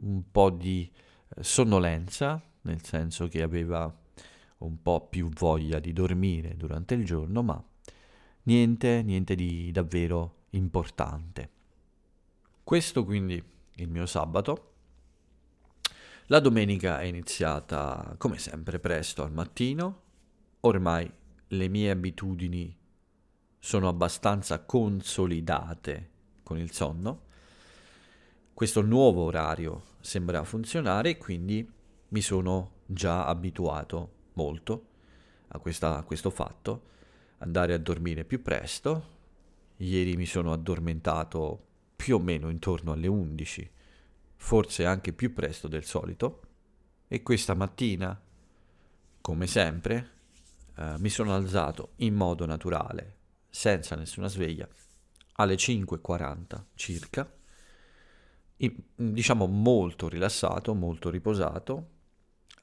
un 0.00 0.22
po' 0.30 0.50
di 0.50 0.90
eh, 1.36 1.42
sonnolenza, 1.42 2.40
nel 2.62 2.82
senso 2.82 3.28
che 3.28 3.42
aveva 3.42 3.94
un 4.58 4.80
po' 4.80 5.06
più 5.08 5.28
voglia 5.28 5.78
di 5.78 5.92
dormire 5.92 6.56
durante 6.56 6.94
il 6.94 7.04
giorno, 7.04 7.42
ma 7.42 7.62
niente, 8.44 9.02
niente 9.02 9.34
di 9.34 9.70
davvero 9.70 10.44
importante. 10.50 11.50
Questo 12.64 13.04
quindi 13.04 13.42
il 13.76 13.88
mio 13.88 14.06
sabato. 14.06 14.72
La 16.26 16.40
domenica 16.40 17.00
è 17.00 17.04
iniziata 17.04 18.14
come 18.18 18.38
sempre 18.38 18.80
presto 18.80 19.22
al 19.22 19.32
mattino. 19.32 20.02
Ormai 20.66 21.08
le 21.46 21.68
mie 21.68 21.90
abitudini 21.90 22.76
sono 23.56 23.86
abbastanza 23.86 24.64
consolidate 24.64 26.10
con 26.42 26.58
il 26.58 26.72
sonno. 26.72 27.22
Questo 28.52 28.82
nuovo 28.82 29.22
orario 29.22 29.94
sembra 30.00 30.42
funzionare 30.42 31.10
e 31.10 31.18
quindi 31.18 31.70
mi 32.08 32.20
sono 32.20 32.78
già 32.84 33.26
abituato 33.26 34.10
molto 34.32 34.86
a, 35.48 35.60
questa, 35.60 35.98
a 35.98 36.02
questo 36.02 36.30
fatto. 36.30 36.82
Andare 37.38 37.72
a 37.72 37.78
dormire 37.78 38.24
più 38.24 38.42
presto. 38.42 39.14
Ieri 39.76 40.16
mi 40.16 40.26
sono 40.26 40.52
addormentato 40.52 41.64
più 41.94 42.16
o 42.16 42.18
meno 42.18 42.50
intorno 42.50 42.90
alle 42.90 43.06
11, 43.06 43.70
forse 44.34 44.84
anche 44.84 45.12
più 45.12 45.32
presto 45.32 45.68
del 45.68 45.84
solito, 45.84 46.40
e 47.06 47.22
questa 47.22 47.54
mattina, 47.54 48.20
come 49.20 49.46
sempre, 49.46 50.14
eh, 50.76 50.94
mi 50.98 51.08
sono 51.08 51.34
alzato 51.34 51.92
in 51.96 52.14
modo 52.14 52.46
naturale, 52.46 53.16
senza 53.48 53.96
nessuna 53.96 54.28
sveglia, 54.28 54.68
alle 55.34 55.54
5.40 55.54 56.62
circa, 56.74 57.30
in, 58.58 58.74
diciamo 58.94 59.46
molto 59.46 60.08
rilassato, 60.08 60.74
molto 60.74 61.10
riposato, 61.10 61.88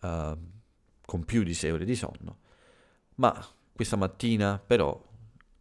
eh, 0.02 0.38
con 1.06 1.26
più 1.26 1.44
di 1.44 1.54
6 1.54 1.72
ore 1.72 1.86
di 1.86 1.96
sonno, 1.96 2.38
ma 3.16 3.34
questa 3.74 3.96
mattina 3.96 4.60
però 4.60 5.02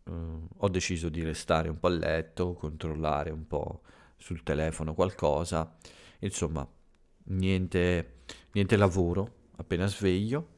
eh, 0.05 0.11
ho 0.57 0.69
deciso 0.69 1.09
di 1.09 1.23
restare 1.23 1.69
un 1.69 1.79
po' 1.79 1.89
a 1.89 1.91
letto, 1.91 2.55
controllare 2.55 3.31
un 3.31 3.47
po' 3.47 3.83
sul 4.17 4.43
telefono 4.43 4.95
qualcosa, 4.95 5.75
insomma 6.21 6.67
niente, 7.25 8.23
niente 8.53 8.77
lavoro 8.77 9.41
appena 9.57 9.87
sveglio. 9.87 10.52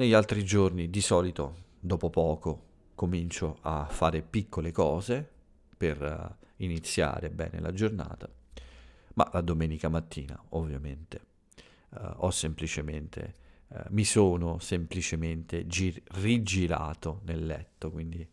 Negli 0.00 0.14
altri 0.14 0.42
giorni 0.46 0.88
di 0.88 1.02
solito 1.02 1.56
dopo 1.78 2.08
poco 2.08 2.68
comincio 2.94 3.58
a 3.60 3.84
fare 3.84 4.22
piccole 4.22 4.72
cose 4.72 5.28
per 5.76 6.00
uh, 6.00 6.46
iniziare 6.64 7.28
bene 7.28 7.60
la 7.60 7.70
giornata, 7.70 8.26
ma 9.12 9.28
la 9.30 9.42
domenica 9.42 9.90
mattina 9.90 10.42
ovviamente 10.50 11.20
uh, 11.90 12.12
ho 12.16 12.30
semplicemente, 12.30 13.34
uh, 13.68 13.80
mi 13.90 14.04
sono 14.04 14.58
semplicemente 14.58 15.66
gir- 15.66 16.00
rigirato 16.18 17.20
nel 17.24 17.44
letto, 17.44 17.90
quindi 17.90 18.26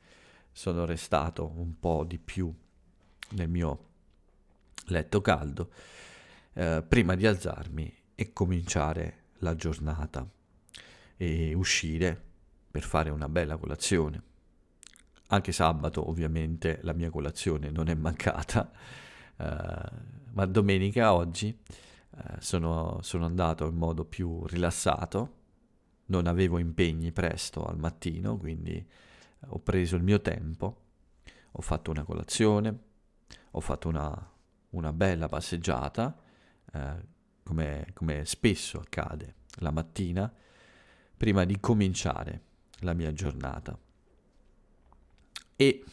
sono 0.49 0.85
restato 0.85 1.51
un 1.53 1.77
po' 1.77 2.05
di 2.05 2.17
più 2.17 2.49
nel 3.31 3.49
mio 3.49 3.79
letto 4.85 5.19
caldo 5.19 5.69
eh, 6.53 6.81
prima 6.87 7.15
di 7.15 7.27
alzarmi 7.27 7.93
e 8.15 8.31
cominciare 8.31 9.23
la 9.39 9.53
giornata 9.53 10.25
e 11.17 11.53
uscire 11.53 12.23
per 12.69 12.83
fare 12.83 13.09
una 13.09 13.27
bella 13.27 13.57
colazione. 13.57 14.21
Anche 15.29 15.51
sabato 15.51 16.07
ovviamente 16.07 16.79
la 16.83 16.93
mia 16.93 17.09
colazione 17.09 17.69
non 17.69 17.89
è 17.89 17.95
mancata, 17.95 18.71
eh, 19.35 19.91
ma 20.31 20.45
domenica 20.45 21.13
oggi 21.13 21.49
eh, 21.49 22.35
sono, 22.39 22.99
sono 23.01 23.25
andato 23.25 23.67
in 23.67 23.75
modo 23.75 24.05
più 24.05 24.45
rilassato, 24.45 25.35
non 26.05 26.27
avevo 26.27 26.59
impegni 26.59 27.11
presto 27.11 27.65
al 27.65 27.77
mattino, 27.77 28.37
quindi 28.37 28.85
ho 29.47 29.59
preso 29.59 29.95
il 29.95 30.03
mio 30.03 30.21
tempo, 30.21 30.81
ho 31.51 31.61
fatto 31.61 31.91
una 31.91 32.03
colazione, 32.03 32.79
ho 33.51 33.59
fatto 33.59 33.87
una, 33.89 34.31
una 34.69 34.93
bella 34.93 35.27
passeggiata 35.27 36.15
eh, 36.71 36.95
come, 37.43 37.87
come 37.93 38.23
spesso 38.25 38.79
accade 38.79 39.35
la 39.59 39.71
mattina, 39.71 40.31
prima 41.17 41.43
di 41.43 41.59
cominciare 41.59 42.41
la 42.81 42.93
mia 42.93 43.11
giornata. 43.11 43.77
E 45.55 45.83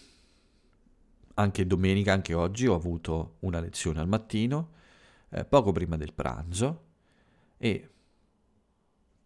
anche 1.35 1.67
domenica, 1.67 2.13
anche 2.13 2.35
oggi, 2.35 2.67
ho 2.67 2.75
avuto 2.75 3.37
una 3.41 3.59
lezione 3.59 4.01
al 4.01 4.07
mattino, 4.09 4.73
eh, 5.31 5.45
poco 5.45 5.73
prima 5.73 5.97
del 5.97 6.13
pranzo, 6.13 6.83
e 7.57 7.89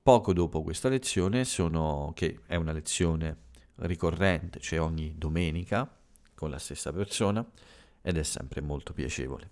poco 0.00 0.32
dopo 0.32 0.62
questa 0.62 0.88
lezione, 0.88 1.44
sono, 1.44 2.12
che 2.14 2.40
è 2.46 2.54
una 2.54 2.72
lezione 2.72 3.46
ricorrente, 3.76 4.60
cioè 4.60 4.80
ogni 4.80 5.14
domenica, 5.18 5.92
con 6.34 6.50
la 6.50 6.58
stessa 6.58 6.92
persona, 6.92 7.44
ed 8.00 8.16
è 8.16 8.22
sempre 8.22 8.60
molto 8.60 8.92
piacevole. 8.92 9.50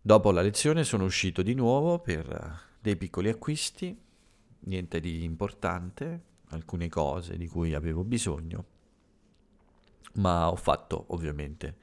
Dopo 0.00 0.30
la 0.30 0.42
lezione 0.42 0.84
sono 0.84 1.04
uscito 1.04 1.42
di 1.42 1.54
nuovo 1.54 1.98
per 1.98 2.68
dei 2.80 2.96
piccoli 2.96 3.28
acquisti, 3.28 3.98
niente 4.60 5.00
di 5.00 5.24
importante, 5.24 6.28
alcune 6.48 6.88
cose 6.88 7.36
di 7.36 7.46
cui 7.46 7.74
avevo 7.74 8.04
bisogno, 8.04 8.64
ma 10.14 10.50
ho 10.50 10.56
fatto 10.56 11.06
ovviamente 11.08 11.76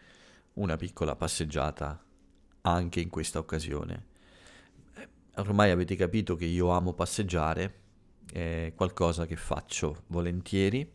una 0.54 0.76
piccola 0.76 1.16
passeggiata 1.16 2.04
anche 2.62 3.00
in 3.00 3.10
questa 3.10 3.40
occasione. 3.40 4.06
Eh, 4.96 5.08
ormai 5.36 5.72
avete 5.72 5.96
capito 5.96 6.36
che 6.36 6.46
io 6.46 6.70
amo 6.70 6.94
passeggiare, 6.94 7.82
è 8.32 8.74
qualcosa 8.76 9.26
che 9.26 9.36
faccio 9.36 10.04
volentieri, 10.08 10.92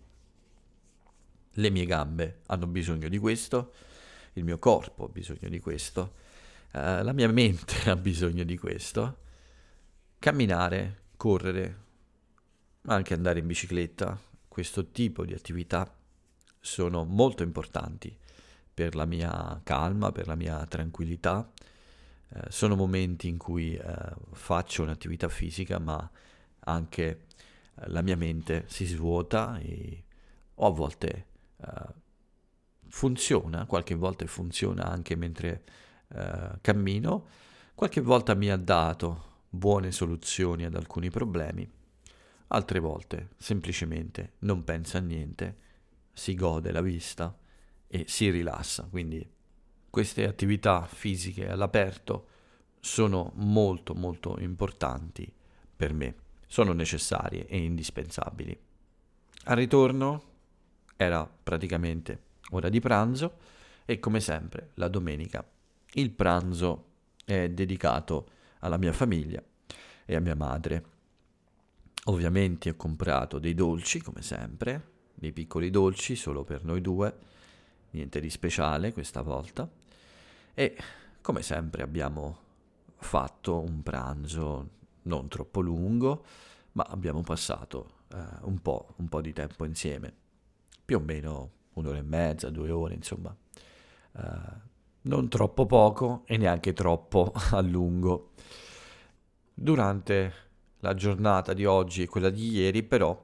le 1.57 1.71
mie 1.71 1.85
gambe 1.85 2.41
hanno 2.47 2.67
bisogno 2.67 3.09
di 3.09 3.19
questo, 3.19 3.73
il 4.35 4.45
mio 4.45 4.59
corpo 4.59 5.05
ha 5.05 5.09
bisogno 5.09 5.49
di 5.49 5.61
questo 5.61 6.21
Uh, 6.73 7.03
la 7.03 7.13
mia 7.13 7.29
mente 7.29 7.75
ha 7.91 7.97
bisogno 7.97 8.45
di 8.45 8.57
questo. 8.57 9.19
Camminare, 10.19 11.02
correre, 11.23 11.77
ma 12.81 12.95
anche 12.95 13.15
andare 13.15 13.39
in 13.39 13.47
bicicletta, 13.47 14.19
questo 14.49 14.91
tipo 14.91 15.25
di 15.25 15.33
attività 15.33 15.89
sono 16.59 17.05
molto 17.05 17.45
importanti 17.45 18.19
per 18.75 18.97
la 18.97 19.05
mia 19.05 19.61
calma, 19.63 20.11
per 20.11 20.27
la 20.27 20.35
mia 20.35 20.67
tranquillità. 20.67 21.49
Uh, 22.29 22.41
sono 22.49 22.75
momenti 22.75 23.29
in 23.29 23.39
cui 23.39 23.81
uh, 23.81 24.35
faccio 24.35 24.83
un'attività 24.83 25.29
fisica, 25.29 25.79
ma 25.79 26.11
anche 26.65 27.27
la 27.75 28.03
mia 28.03 28.17
mente 28.17 28.65
si 28.67 28.85
svuota 28.85 29.59
e 29.59 30.03
o 30.55 30.67
a 30.67 30.71
volte 30.71 31.27
funziona, 32.89 33.67
qualche 33.67 33.95
volta 33.95 34.27
funziona 34.27 34.87
anche 34.87 35.15
mentre 35.15 35.63
eh, 36.09 36.59
cammino, 36.61 37.29
qualche 37.75 38.01
volta 38.01 38.35
mi 38.35 38.51
ha 38.51 38.57
dato 38.57 39.32
buone 39.55 39.93
soluzioni 39.93 40.65
ad 40.65 40.75
alcuni 40.75 41.11
problemi, 41.11 41.71
altre 42.49 42.79
volte 42.79 43.31
semplicemente 43.37 44.33
non 44.41 44.65
pensa 44.65 44.97
a 44.97 45.03
niente, 45.03 45.57
si 46.11 46.35
gode 46.35 46.73
la 46.73 46.81
vista 46.81 47.37
e 47.87 48.05
si 48.09 48.31
rilassa. 48.31 48.89
Quindi 48.91 49.29
queste 49.91 50.27
attività 50.27 50.87
fisiche 50.87 51.49
all'aperto 51.49 52.29
sono 52.81 53.33
molto 53.35 53.95
molto 53.95 54.39
importanti 54.41 55.31
per 55.77 55.93
me, 55.93 56.15
sono 56.47 56.73
necessarie 56.73 57.47
e 57.47 57.59
indispensabili. 57.59 58.59
Al 59.45 59.57
ritorno 59.57 60.31
era 60.97 61.27
praticamente 61.27 62.23
ora 62.53 62.71
di 62.71 62.81
pranzo 62.81 63.39
e 63.85 63.99
come 63.99 64.21
sempre 64.21 64.71
la 64.75 64.89
domenica 64.89 65.47
il 65.95 66.11
pranzo 66.11 66.87
è 67.23 67.51
dedicato 67.51 68.31
alla 68.63 68.77
mia 68.77 68.93
famiglia 68.93 69.43
e 70.05 70.15
a 70.15 70.21
mia 70.21 70.35
madre. 70.35 70.85
Ovviamente 72.07 72.71
ho 72.71 72.77
comprato 72.77 73.39
dei 73.39 73.55
dolci, 73.55 74.01
come 74.01 74.23
sempre, 74.23 74.91
dei 75.15 75.33
piccoli 75.33 75.71
dolci 75.71 76.17
solo 76.17 76.43
per 76.43 76.65
noi 76.65 76.81
due, 76.81 77.17
niente 77.91 78.21
di 78.21 78.31
speciale 78.31 78.93
questa 78.93 79.23
volta. 79.23 79.69
E 80.55 80.77
come 81.21 81.43
sempre 81.43 81.83
abbiamo 81.83 82.39
fatto 82.97 83.61
un 83.61 83.83
pranzo 83.83 84.81
non 85.03 85.29
troppo 85.29 85.61
lungo, 85.61 86.25
ma 86.73 86.85
abbiamo 86.85 87.23
passato 87.23 88.01
eh, 88.09 88.17
un, 88.43 88.61
po', 88.61 88.95
un 88.97 89.09
po' 89.09 89.21
di 89.21 89.33
tempo 89.33 89.65
insieme, 89.65 90.13
più 90.85 90.97
o 90.97 91.01
meno 91.01 91.51
un'ora 91.75 91.99
e 91.99 92.03
mezza, 92.03 92.51
due 92.51 92.71
ore, 92.71 92.95
insomma. 92.95 93.35
Uh, 94.13 94.71
non 95.03 95.29
troppo 95.29 95.67
poco 95.67 96.23
e 96.27 96.37
neanche 96.37 96.73
troppo 96.73 97.33
a 97.53 97.61
lungo. 97.61 98.33
Durante 99.55 100.33
la 100.81 100.95
giornata 100.95 101.53
di 101.53 101.65
oggi 101.65 102.03
e 102.03 102.09
quella 102.09 102.31
di 102.31 102.51
ieri, 102.51 102.83
però, 102.83 103.21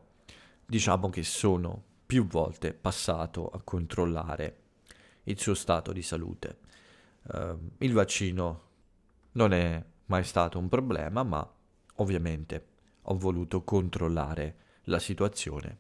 diciamo 0.65 1.11
che 1.11 1.23
sono 1.23 1.83
più 2.07 2.27
volte 2.27 2.73
passato 2.73 3.49
a 3.49 3.61
controllare 3.63 4.63
il 5.25 5.39
suo 5.39 5.55
stato 5.55 5.93
di 5.93 6.03
salute. 6.03 6.59
Uh, 7.23 7.59
il 7.79 7.93
vaccino 7.93 8.63
non 9.33 9.53
è 9.53 9.85
mai 10.07 10.25
stato 10.25 10.59
un 10.59 10.69
problema, 10.69 11.23
ma 11.23 11.47
ovviamente 11.97 12.67
ho 13.03 13.19
voluto 13.19 13.63
controllare 13.63 14.57
la 14.85 14.99
situazione 14.99 15.79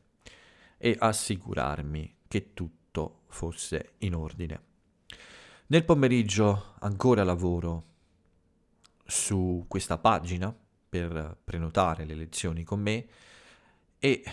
e 0.76 0.94
assicurarmi 0.98 2.16
che 2.28 2.52
tutto 2.52 3.22
fosse 3.28 3.92
in 3.98 4.14
ordine. 4.14 4.67
Nel 5.70 5.84
pomeriggio 5.84 6.76
ancora 6.78 7.22
lavoro 7.24 7.84
su 9.04 9.66
questa 9.68 9.98
pagina 9.98 10.54
per 10.88 11.36
prenotare 11.44 12.06
le 12.06 12.14
lezioni 12.14 12.64
con 12.64 12.80
me 12.80 13.06
e 13.98 14.24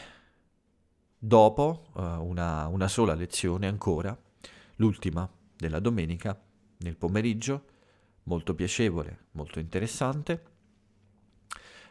dopo 1.17 1.87
uh, 1.91 2.01
una, 2.25 2.67
una 2.67 2.87
sola 2.87 3.15
lezione 3.15 3.67
ancora, 3.67 4.17
l'ultima 4.77 5.29
della 5.57 5.81
domenica, 5.81 6.41
nel 6.77 6.95
pomeriggio, 6.95 7.65
molto 8.23 8.55
piacevole, 8.55 9.25
molto 9.31 9.59
interessante. 9.59 10.43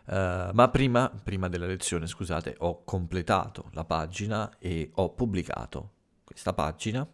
Uh, 0.07 0.53
ma 0.55 0.71
prima, 0.71 1.11
prima, 1.23 1.49
della 1.49 1.67
lezione, 1.67 2.07
scusate, 2.07 2.55
ho 2.61 2.83
completato 2.85 3.69
la 3.73 3.85
pagina 3.85 4.57
e 4.59 4.91
ho 4.95 5.11
pubblicato 5.13 5.91
questa 6.25 6.55
pagina. 6.55 7.07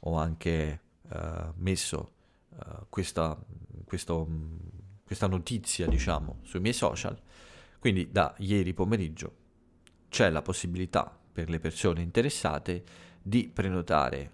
Ho 0.00 0.16
anche 0.18 0.80
uh, 1.08 1.52
messo 1.56 2.12
uh, 2.50 2.86
questa, 2.88 3.38
questo, 3.84 4.28
questa 5.04 5.26
notizia, 5.26 5.86
diciamo, 5.86 6.38
sui 6.42 6.60
miei 6.60 6.74
social. 6.74 7.18
Quindi 7.78 8.10
da 8.10 8.34
ieri 8.38 8.74
pomeriggio 8.74 9.44
c'è 10.08 10.30
la 10.30 10.42
possibilità 10.42 11.16
per 11.32 11.50
le 11.50 11.58
persone 11.58 12.02
interessate 12.02 12.84
di 13.22 13.48
prenotare 13.48 14.32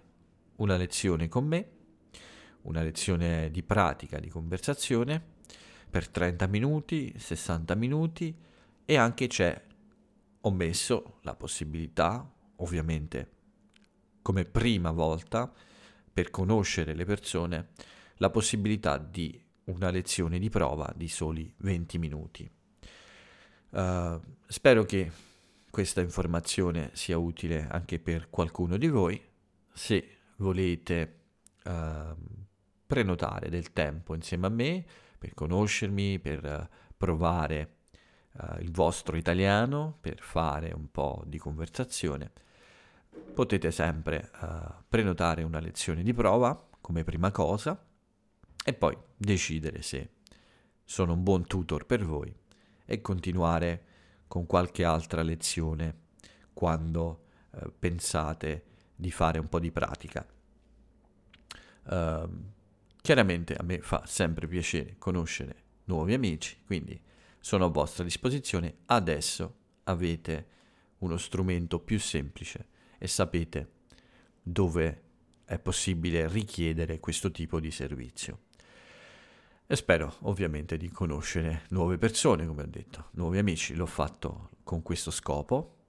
una 0.57 0.77
lezione 0.77 1.27
con 1.27 1.45
me, 1.45 1.69
una 2.61 2.81
lezione 2.81 3.51
di 3.51 3.63
pratica, 3.63 4.19
di 4.19 4.29
conversazione 4.29 5.21
per 5.89 6.07
30 6.07 6.47
minuti, 6.47 7.13
60 7.17 7.75
minuti 7.75 8.35
e 8.85 8.95
anche 8.95 9.27
c'è, 9.27 9.61
ho 10.41 10.51
messo 10.51 11.17
la 11.21 11.35
possibilità, 11.35 12.29
ovviamente 12.57 13.31
come 14.21 14.45
prima 14.45 14.91
volta, 14.91 15.51
per 16.13 16.29
conoscere 16.29 16.93
le 16.93 17.05
persone, 17.05 17.69
la 18.17 18.29
possibilità 18.29 18.97
di 18.97 19.41
una 19.65 19.89
lezione 19.89 20.39
di 20.39 20.49
prova 20.49 20.91
di 20.95 21.07
soli 21.07 21.51
20 21.57 21.97
minuti. 21.97 22.49
Uh, 23.69 24.21
spero 24.47 24.83
che 24.83 25.11
questa 25.71 26.01
informazione 26.01 26.91
sia 26.93 27.17
utile 27.17 27.67
anche 27.67 27.99
per 27.99 28.29
qualcuno 28.29 28.77
di 28.77 28.87
voi. 28.87 29.19
Se 29.73 30.17
volete 30.35 31.21
uh, 31.63 32.15
prenotare 32.85 33.49
del 33.49 33.73
tempo 33.73 34.13
insieme 34.13 34.45
a 34.45 34.51
me 34.51 34.85
per 35.17 35.33
conoscermi, 35.33 36.19
per 36.19 36.43
uh, 36.43 36.75
provare 36.95 37.77
uh, 38.33 38.59
il 38.59 38.69
vostro 38.71 39.17
italiano, 39.17 39.97
per 39.99 40.19
fare 40.19 40.71
un 40.75 40.91
po' 40.91 41.23
di 41.25 41.39
conversazione, 41.39 42.31
potete 43.33 43.71
sempre 43.71 44.29
prenotare 44.87 45.43
una 45.43 45.59
lezione 45.59 46.03
di 46.03 46.13
prova 46.13 46.69
come 46.79 47.03
prima 47.03 47.31
cosa 47.31 47.81
e 48.63 48.73
poi 48.73 48.95
decidere 49.15 49.81
se 49.81 50.09
sono 50.83 51.13
un 51.13 51.23
buon 51.23 51.45
tutor 51.47 51.85
per 51.85 52.05
voi 52.05 52.33
e 52.85 53.01
continuare 53.01 53.85
con 54.27 54.45
qualche 54.45 54.83
altra 54.83 55.21
lezione 55.21 56.01
quando 56.53 57.25
eh, 57.51 57.71
pensate 57.77 58.65
di 58.95 59.11
fare 59.11 59.39
un 59.39 59.49
po' 59.49 59.59
di 59.59 59.71
pratica. 59.71 60.25
Uh, 61.85 62.29
chiaramente 63.01 63.55
a 63.55 63.63
me 63.63 63.81
fa 63.81 64.03
sempre 64.05 64.47
piacere 64.47 64.95
conoscere 64.97 65.55
nuovi 65.85 66.13
amici, 66.13 66.57
quindi 66.65 66.99
sono 67.39 67.65
a 67.65 67.69
vostra 67.69 68.03
disposizione. 68.03 68.77
Adesso 68.85 69.55
avete 69.83 70.47
uno 70.99 71.17
strumento 71.17 71.79
più 71.79 71.99
semplice 71.99 72.67
e 73.03 73.07
sapete 73.07 73.71
dove 74.41 75.01
è 75.43 75.59
possibile 75.59 76.25
richiedere 76.29 77.01
questo 77.01 77.31
tipo 77.31 77.59
di 77.59 77.69
servizio. 77.69 78.43
E 79.67 79.75
spero 79.75 80.15
ovviamente 80.21 80.77
di 80.77 80.87
conoscere 80.87 81.63
nuove 81.71 81.97
persone, 81.97 82.47
come 82.47 82.63
ho 82.63 82.67
detto, 82.67 83.09
nuovi 83.11 83.39
amici. 83.39 83.75
L'ho 83.75 83.87
fatto 83.87 84.51
con 84.63 84.81
questo 84.81 85.11
scopo 85.11 85.79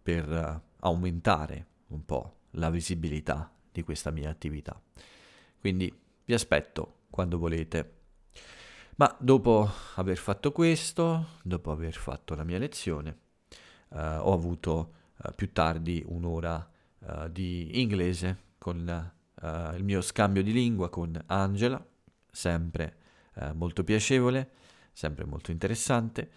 per 0.00 0.26
uh, 0.26 0.86
aumentare 0.86 1.66
un 1.88 2.06
po' 2.06 2.36
la 2.52 2.70
visibilità 2.70 3.52
di 3.70 3.82
questa 3.82 4.10
mia 4.10 4.30
attività. 4.30 4.80
Quindi 5.58 5.94
vi 6.24 6.32
aspetto 6.32 7.00
quando 7.10 7.36
volete. 7.36 7.96
Ma 8.96 9.14
dopo 9.20 9.68
aver 9.96 10.16
fatto 10.16 10.52
questo, 10.52 11.38
dopo 11.42 11.70
aver 11.70 11.92
fatto 11.92 12.34
la 12.34 12.44
mia 12.44 12.58
lezione, 12.58 13.18
uh, 13.88 13.96
ho 14.20 14.32
avuto 14.32 15.00
uh, 15.22 15.34
più 15.34 15.52
tardi 15.52 16.02
un'ora 16.06 16.68
di 17.30 17.80
inglese 17.80 18.38
con 18.58 18.78
il 19.74 19.82
mio 19.82 20.00
scambio 20.02 20.40
di 20.40 20.52
lingua 20.52 20.88
con 20.88 21.20
Angela, 21.26 21.84
sempre 22.30 22.96
eh, 23.34 23.52
molto 23.52 23.82
piacevole, 23.82 24.50
sempre 24.92 25.24
molto 25.24 25.50
interessante 25.50 26.30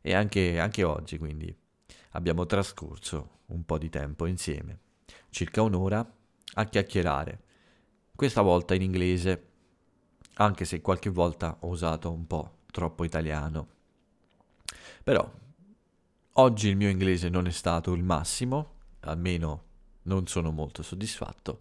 e 0.00 0.14
anche, 0.14 0.58
anche 0.58 0.82
oggi 0.82 1.18
quindi 1.18 1.54
abbiamo 2.10 2.46
trascorso 2.46 3.38
un 3.46 3.64
po' 3.64 3.78
di 3.78 3.88
tempo 3.88 4.26
insieme, 4.26 4.78
circa 5.30 5.62
un'ora 5.62 6.06
a 6.54 6.64
chiacchierare, 6.64 7.40
questa 8.14 8.42
volta 8.42 8.74
in 8.74 8.82
inglese, 8.82 9.48
anche 10.34 10.64
se 10.64 10.80
qualche 10.80 11.10
volta 11.10 11.56
ho 11.60 11.68
usato 11.68 12.10
un 12.12 12.26
po' 12.26 12.58
troppo 12.70 13.04
italiano. 13.04 13.68
Però 15.02 15.30
oggi 16.34 16.68
il 16.68 16.76
mio 16.76 16.88
inglese 16.88 17.28
non 17.28 17.46
è 17.46 17.50
stato 17.50 17.92
il 17.92 18.02
massimo, 18.02 18.74
almeno 19.00 19.64
non 20.02 20.26
sono 20.26 20.50
molto 20.50 20.82
soddisfatto. 20.82 21.60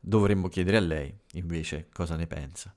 Dovremmo 0.00 0.48
chiedere 0.48 0.76
a 0.76 0.80
lei 0.80 1.16
invece 1.32 1.88
cosa 1.92 2.16
ne 2.16 2.26
pensa. 2.26 2.74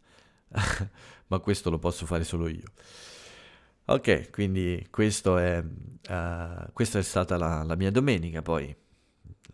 ma 1.27 1.39
questo 1.39 1.69
lo 1.69 1.79
posso 1.79 2.05
fare 2.05 2.23
solo 2.23 2.47
io. 2.47 2.71
Ok, 3.85 4.31
quindi 4.31 4.75
è, 4.79 5.63
uh, 5.63 6.73
questa 6.73 6.99
è 6.99 7.01
stata 7.01 7.37
la, 7.37 7.63
la, 7.63 7.75
mia 7.75 7.91
domenica, 7.91 8.41
poi 8.41 8.75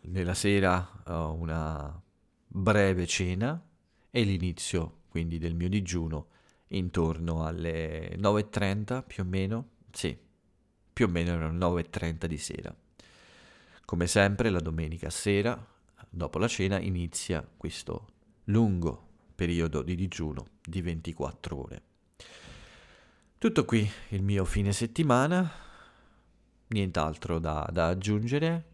nella 0.02 0.34
sera 0.34 1.04
ho 1.06 1.34
una 1.34 2.02
breve 2.48 3.06
cena 3.06 3.64
e 4.10 4.24
l'inizio 4.24 5.02
quindi 5.10 5.38
del 5.38 5.54
mio 5.54 5.70
digiuno 5.70 6.28
intorno 6.70 7.46
alle 7.46 8.16
9.30 8.18 9.04
più 9.06 9.22
o 9.22 9.26
meno, 9.28 9.68
sì, 9.92 10.18
più 10.94 11.08
o 11.08 11.10
meno 11.10 11.32
erano 11.32 11.72
9.30 11.72 12.26
di 12.26 12.38
sera. 12.38 12.76
Come 13.84 14.08
sempre 14.08 14.50
la 14.50 14.60
domenica 14.60 15.10
sera, 15.10 15.58
dopo 16.10 16.38
la 16.38 16.48
cena, 16.48 16.80
inizia 16.80 17.46
questo 17.58 18.08
lungo 18.46 19.10
periodo 19.36 19.82
di 19.82 19.96
digiuno 19.96 20.46
di 20.64 20.82
24 20.82 21.60
ore. 21.60 21.82
Tutto 23.38 23.66
qui 23.66 23.90
il 24.10 24.22
mio 24.22 24.46
fine 24.46 24.72
settimana, 24.72 25.52
nient'altro 26.68 27.40
da, 27.40 27.68
da 27.72 27.88
aggiungere, 27.88 28.66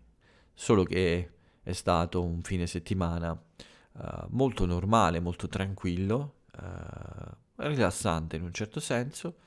solo 0.53 0.83
che 0.83 1.31
è 1.63 1.71
stato 1.71 2.23
un 2.23 2.41
fine 2.41 2.67
settimana 2.67 3.31
uh, 3.31 4.25
molto 4.29 4.65
normale, 4.65 5.19
molto 5.19 5.47
tranquillo, 5.47 6.41
uh, 6.61 7.35
rilassante 7.55 8.35
in 8.35 8.43
un 8.43 8.53
certo 8.53 8.79
senso. 8.79 9.37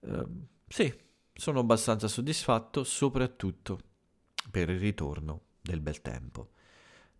Uh, 0.00 0.46
sì, 0.66 0.92
sono 1.34 1.60
abbastanza 1.60 2.08
soddisfatto, 2.08 2.84
soprattutto 2.84 3.80
per 4.50 4.70
il 4.70 4.78
ritorno 4.78 5.40
del 5.60 5.80
bel 5.80 6.00
tempo. 6.00 6.50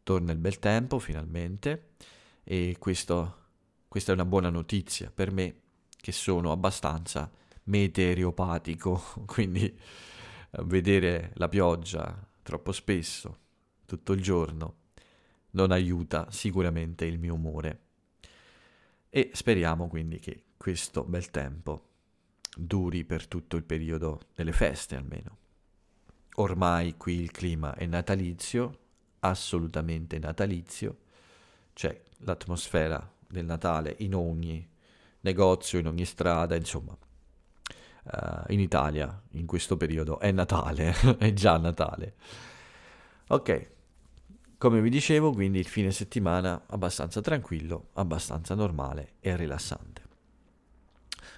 Torna 0.02 0.32
il 0.32 0.38
bel 0.38 0.58
tempo 0.58 0.98
finalmente 0.98 1.90
e 2.44 2.76
questo, 2.78 3.36
questa 3.88 4.12
è 4.12 4.14
una 4.14 4.24
buona 4.24 4.50
notizia 4.50 5.10
per 5.14 5.30
me 5.30 5.60
che 5.96 6.12
sono 6.12 6.50
abbastanza 6.50 7.30
meteoropatico, 7.64 9.00
quindi 9.26 9.64
eh, 9.64 9.74
vedere 10.64 11.32
la 11.34 11.48
pioggia 11.48 12.28
troppo 12.42 12.72
spesso, 12.72 13.38
tutto 13.86 14.12
il 14.12 14.20
giorno, 14.20 14.76
non 15.50 15.70
aiuta 15.70 16.30
sicuramente 16.30 17.04
il 17.04 17.18
mio 17.18 17.34
umore. 17.34 17.80
E 19.08 19.30
speriamo 19.32 19.88
quindi 19.88 20.18
che 20.18 20.44
questo 20.56 21.04
bel 21.04 21.30
tempo 21.30 21.91
duri 22.56 23.04
per 23.04 23.26
tutto 23.26 23.56
il 23.56 23.64
periodo 23.64 24.20
delle 24.34 24.52
feste 24.52 24.96
almeno. 24.96 25.38
Ormai 26.36 26.96
qui 26.96 27.20
il 27.20 27.30
clima 27.30 27.74
è 27.74 27.86
natalizio, 27.86 28.78
assolutamente 29.20 30.18
natalizio, 30.18 30.96
c'è 31.72 32.00
l'atmosfera 32.18 33.10
del 33.26 33.44
Natale 33.44 33.94
in 33.98 34.14
ogni 34.14 34.66
negozio, 35.20 35.78
in 35.78 35.86
ogni 35.86 36.04
strada, 36.04 36.54
insomma. 36.56 36.96
Uh, 38.04 38.52
in 38.52 38.58
Italia 38.58 39.22
in 39.32 39.46
questo 39.46 39.76
periodo 39.76 40.18
è 40.18 40.32
Natale, 40.32 40.94
è 41.18 41.32
già 41.32 41.56
Natale. 41.56 42.14
Ok, 43.28 43.70
come 44.58 44.80
vi 44.80 44.90
dicevo, 44.90 45.32
quindi 45.32 45.58
il 45.58 45.66
fine 45.66 45.90
settimana 45.90 46.64
abbastanza 46.66 47.20
tranquillo, 47.20 47.88
abbastanza 47.94 48.54
normale 48.54 49.14
e 49.20 49.36
rilassante. 49.36 50.01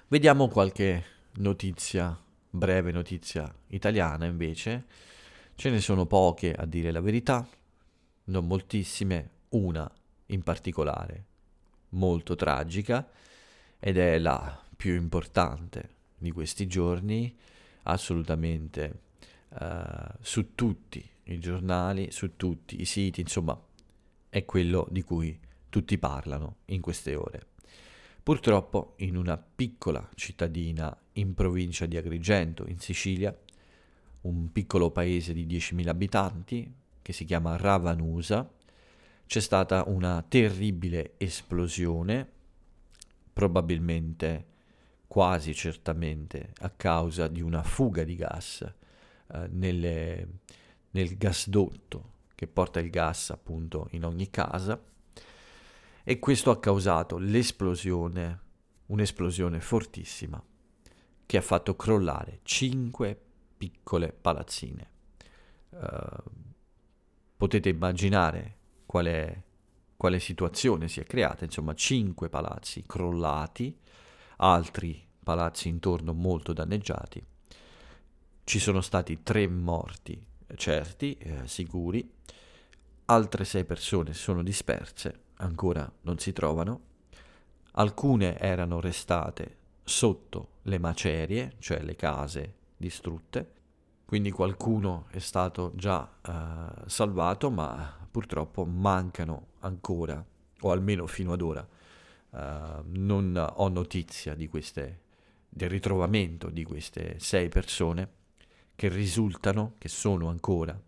Vediamo 0.07 0.49
qualche 0.49 1.03
notizia, 1.37 2.15
breve 2.47 2.91
notizia 2.91 3.51
italiana 3.69 4.25
invece. 4.25 4.85
Ce 5.55 5.71
ne 5.71 5.81
sono 5.81 6.05
poche 6.05 6.53
a 6.53 6.65
dire 6.65 6.91
la 6.91 7.01
verità, 7.01 7.47
non 8.25 8.45
moltissime, 8.45 9.29
una 9.49 9.91
in 10.27 10.43
particolare, 10.43 11.25
molto 11.89 12.35
tragica, 12.35 13.09
ed 13.79 13.97
è 13.97 14.19
la 14.19 14.63
più 14.77 14.93
importante 14.93 15.89
di 16.15 16.29
questi 16.29 16.67
giorni, 16.67 17.35
assolutamente 17.83 18.99
uh, 19.49 19.57
su 20.21 20.53
tutti 20.53 21.03
i 21.23 21.39
giornali, 21.39 22.11
su 22.11 22.35
tutti 22.35 22.79
i 22.79 22.85
siti, 22.85 23.21
insomma, 23.21 23.59
è 24.29 24.45
quello 24.45 24.87
di 24.91 25.01
cui 25.01 25.39
tutti 25.67 25.97
parlano 25.97 26.57
in 26.65 26.79
queste 26.79 27.15
ore. 27.15 27.53
Purtroppo 28.25 28.95
in 28.97 29.17
una 29.17 29.37
piccola 29.37 30.09
cittadina 30.15 30.97
in 31.13 31.35
provincia 31.35 31.85
di 31.85 31.95
Agrigento, 31.95 32.65
in 32.67 32.79
Sicilia, 32.79 33.37
un 34.21 34.51
piccolo 34.51 34.89
paese 34.89 35.31
di 35.31 35.45
10.000 35.45 35.87
abitanti 35.87 36.73
che 37.03 37.13
si 37.13 37.23
chiama 37.23 37.55
Ravanusa, 37.55 38.51
c'è 39.27 39.39
stata 39.39 39.83
una 39.85 40.25
terribile 40.27 41.13
esplosione, 41.17 42.27
probabilmente, 43.31 44.45
quasi 45.05 45.53
certamente, 45.53 46.53
a 46.61 46.71
causa 46.71 47.27
di 47.27 47.41
una 47.41 47.61
fuga 47.61 48.03
di 48.03 48.15
gas 48.15 48.61
eh, 49.33 49.47
nelle, 49.51 50.27
nel 50.89 51.15
gasdotto 51.15 52.13
che 52.33 52.47
porta 52.47 52.79
il 52.79 52.89
gas 52.89 53.29
appunto 53.29 53.87
in 53.91 54.03
ogni 54.03 54.31
casa 54.31 54.81
e 56.07 56.19
questo 56.19 56.51
ha 56.51 56.59
causato 56.59 57.17
l'esplosione, 57.17 58.39
un'esplosione 58.85 59.59
fortissima 59.59 60.41
che 61.25 61.37
ha 61.37 61.41
fatto 61.41 61.75
crollare 61.75 62.41
cinque 62.43 63.19
piccole 63.57 64.13
palazzine. 64.13 64.89
Uh, 65.71 66.31
potete 67.35 67.69
immaginare 67.69 68.57
quale, 68.85 69.43
quale 69.97 70.19
situazione 70.19 70.87
si 70.87 70.99
è 70.99 71.05
creata, 71.05 71.43
insomma 71.43 71.73
cinque 71.73 72.29
palazzi 72.29 72.83
crollati, 72.85 73.75
altri 74.37 75.03
palazzi 75.23 75.69
intorno 75.69 76.13
molto 76.13 76.53
danneggiati. 76.53 77.23
Ci 78.43 78.59
sono 78.59 78.81
stati 78.81 79.23
tre 79.23 79.47
morti 79.47 80.23
certi, 80.55 81.17
eh, 81.17 81.47
sicuri, 81.47 82.07
altre 83.05 83.43
sei 83.43 83.65
persone 83.65 84.13
sono 84.13 84.43
disperse, 84.43 85.23
ancora 85.37 85.91
non 86.01 86.17
si 86.17 86.33
trovano, 86.33 86.81
alcune 87.71 88.37
erano 88.37 88.79
restate 88.79 89.57
sotto 89.83 90.49
le 90.63 90.79
macerie, 90.79 91.55
cioè 91.59 91.81
le 91.81 91.95
case 91.95 92.55
distrutte, 92.77 93.53
quindi 94.05 94.31
qualcuno 94.31 95.07
è 95.09 95.19
stato 95.19 95.73
già 95.75 96.07
uh, 96.25 96.87
salvato, 96.87 97.49
ma 97.49 98.07
purtroppo 98.09 98.65
mancano 98.65 99.47
ancora, 99.59 100.23
o 100.61 100.71
almeno 100.71 101.07
fino 101.07 101.33
ad 101.33 101.41
ora, 101.41 101.67
uh, 102.29 102.37
non 102.85 103.51
ho 103.55 103.67
notizia 103.67 104.35
di 104.35 104.47
queste, 104.47 105.01
del 105.49 105.69
ritrovamento 105.69 106.49
di 106.49 106.63
queste 106.63 107.19
sei 107.19 107.49
persone 107.49 108.09
che 108.75 108.89
risultano, 108.89 109.73
che 109.77 109.89
sono 109.89 110.29
ancora 110.29 110.79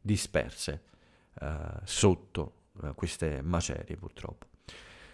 disperse 0.00 0.82
uh, 1.40 1.46
sotto 1.84 2.52
queste 2.94 3.42
macerie 3.42 3.96
purtroppo. 3.96 4.46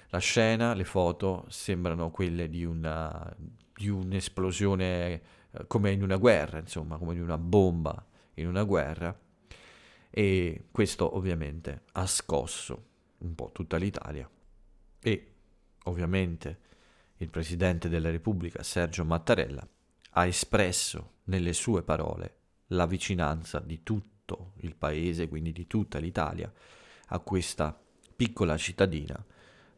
La 0.09 0.18
scena, 0.18 0.75
le 0.75 0.85
foto 0.85 1.44
sembrano 1.49 2.11
quelle 2.11 2.49
di, 2.49 2.64
una, 2.64 3.35
di 3.75 3.88
un'esplosione 3.88 5.23
eh, 5.53 5.66
come 5.66 5.92
in 5.92 6.03
una 6.03 6.16
guerra, 6.16 6.59
insomma, 6.59 6.96
come 6.96 7.14
in 7.14 7.23
una 7.23 7.38
bomba 7.38 8.05
in 8.35 8.49
una 8.49 8.64
guerra. 8.64 9.16
E 10.11 10.66
questo 10.73 11.16
ovviamente 11.16 11.83
ha 11.92 12.07
scosso 12.07 12.88
un 13.18 13.35
po' 13.37 13.51
tutta 13.53 13.77
l'Italia. 13.77 14.29
E 15.01 15.35
ovviamente 15.85 16.61
il 17.18 17.31
Presidente 17.31 17.88
della 17.88 18.11
Repubblica, 18.11 18.62
Sergio 18.62 19.05
Mattarella, 19.05 19.66
ha 20.12 20.27
espresso 20.27 21.18
nelle 21.25 21.53
sue 21.53 21.83
parole 21.83 22.37
la 22.68 22.87
vicinanza 22.87 23.61
di 23.61 23.83
tutto 23.83 24.53
il 24.59 24.75
paese, 24.75 25.29
quindi 25.29 25.53
di 25.53 25.66
tutta 25.66 25.99
l'Italia, 25.99 26.53
a 27.12 27.18
questa 27.20 27.79
piccola 28.16 28.57
cittadina 28.57 29.25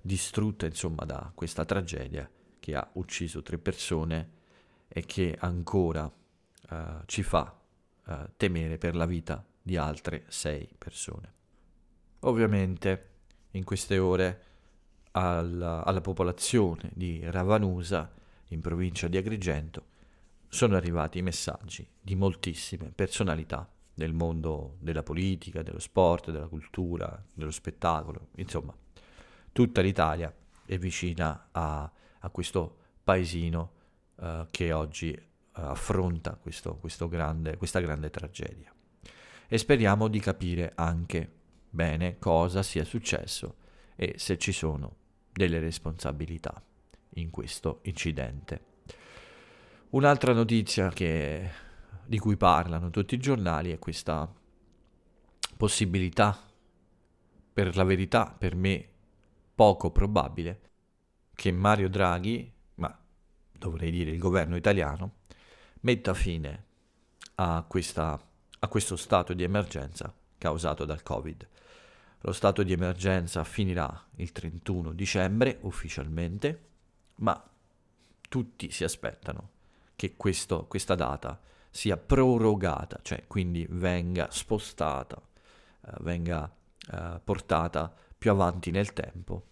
distrutta 0.00 0.66
insomma 0.66 1.04
da 1.04 1.30
questa 1.34 1.64
tragedia 1.64 2.28
che 2.58 2.74
ha 2.74 2.88
ucciso 2.94 3.42
tre 3.42 3.58
persone 3.58 4.40
e 4.88 5.04
che 5.04 5.36
ancora 5.38 6.04
uh, 6.04 6.76
ci 7.06 7.22
fa 7.22 7.58
uh, 8.04 8.14
temere 8.36 8.78
per 8.78 8.94
la 8.94 9.06
vita 9.06 9.44
di 9.60 9.76
altre 9.76 10.24
sei 10.28 10.68
persone. 10.76 11.32
Ovviamente 12.20 13.10
in 13.52 13.64
queste 13.64 13.98
ore 13.98 14.44
alla, 15.12 15.84
alla 15.84 16.00
popolazione 16.00 16.90
di 16.94 17.20
Ravanusa, 17.24 18.12
in 18.48 18.60
provincia 18.60 19.08
di 19.08 19.16
Agrigento, 19.16 19.86
sono 20.48 20.76
arrivati 20.76 21.22
messaggi 21.22 21.88
di 22.00 22.14
moltissime 22.14 22.92
personalità 22.94 23.68
del 24.02 24.14
mondo 24.14 24.78
della 24.80 25.04
politica, 25.04 25.62
dello 25.62 25.78
sport, 25.78 26.32
della 26.32 26.48
cultura, 26.48 27.24
dello 27.32 27.52
spettacolo, 27.52 28.30
insomma, 28.34 28.74
tutta 29.52 29.80
l'Italia 29.80 30.34
è 30.66 30.76
vicina 30.76 31.50
a, 31.52 31.88
a 32.18 32.30
questo 32.30 32.78
paesino 33.04 33.72
uh, 34.16 34.46
che 34.50 34.72
oggi 34.72 35.10
uh, 35.10 35.20
affronta 35.52 36.34
questo, 36.34 36.74
questo 36.78 37.06
grande, 37.06 37.56
questa 37.56 37.78
grande 37.78 38.10
tragedia. 38.10 38.74
E 39.46 39.56
speriamo 39.58 40.08
di 40.08 40.18
capire 40.18 40.72
anche 40.74 41.30
bene 41.70 42.18
cosa 42.18 42.64
sia 42.64 42.84
successo 42.84 43.54
e 43.94 44.14
se 44.16 44.36
ci 44.36 44.50
sono 44.50 44.96
delle 45.30 45.60
responsabilità 45.60 46.60
in 47.10 47.30
questo 47.30 47.78
incidente. 47.82 48.64
Un'altra 49.90 50.32
notizia 50.32 50.88
che, 50.88 51.50
di 52.04 52.18
cui 52.18 52.36
parlano 52.36 52.90
tutti 52.90 53.14
i 53.14 53.18
giornali 53.18 53.72
è 53.72 53.78
questa 53.78 54.30
possibilità, 55.56 56.38
per 57.52 57.76
la 57.76 57.84
verità 57.84 58.34
per 58.36 58.54
me 58.54 58.88
poco 59.54 59.90
probabile, 59.90 60.60
che 61.34 61.52
Mario 61.52 61.88
Draghi 61.88 62.52
dovrei 63.62 63.92
dire 63.92 64.10
il 64.10 64.18
governo 64.18 64.56
italiano, 64.56 65.20
metta 65.80 66.14
fine 66.14 66.64
a, 67.36 67.64
questa, 67.66 68.20
a 68.58 68.68
questo 68.68 68.96
stato 68.96 69.32
di 69.32 69.44
emergenza 69.44 70.12
causato 70.36 70.84
dal 70.84 71.02
Covid. 71.02 71.48
Lo 72.24 72.32
stato 72.32 72.62
di 72.62 72.72
emergenza 72.72 73.44
finirà 73.44 74.08
il 74.16 74.32
31 74.32 74.92
dicembre 74.92 75.58
ufficialmente, 75.62 76.68
ma 77.16 77.40
tutti 78.28 78.70
si 78.70 78.84
aspettano 78.84 79.50
che 79.94 80.14
questo, 80.16 80.66
questa 80.66 80.94
data 80.94 81.40
sia 81.74 81.96
prorogata, 81.96 82.98
cioè 83.02 83.24
quindi 83.26 83.66
venga 83.70 84.28
spostata, 84.30 85.20
eh, 85.86 85.92
venga 86.00 86.54
eh, 86.92 87.20
portata 87.24 87.92
più 88.16 88.30
avanti 88.30 88.70
nel 88.70 88.92
tempo, 88.92 89.46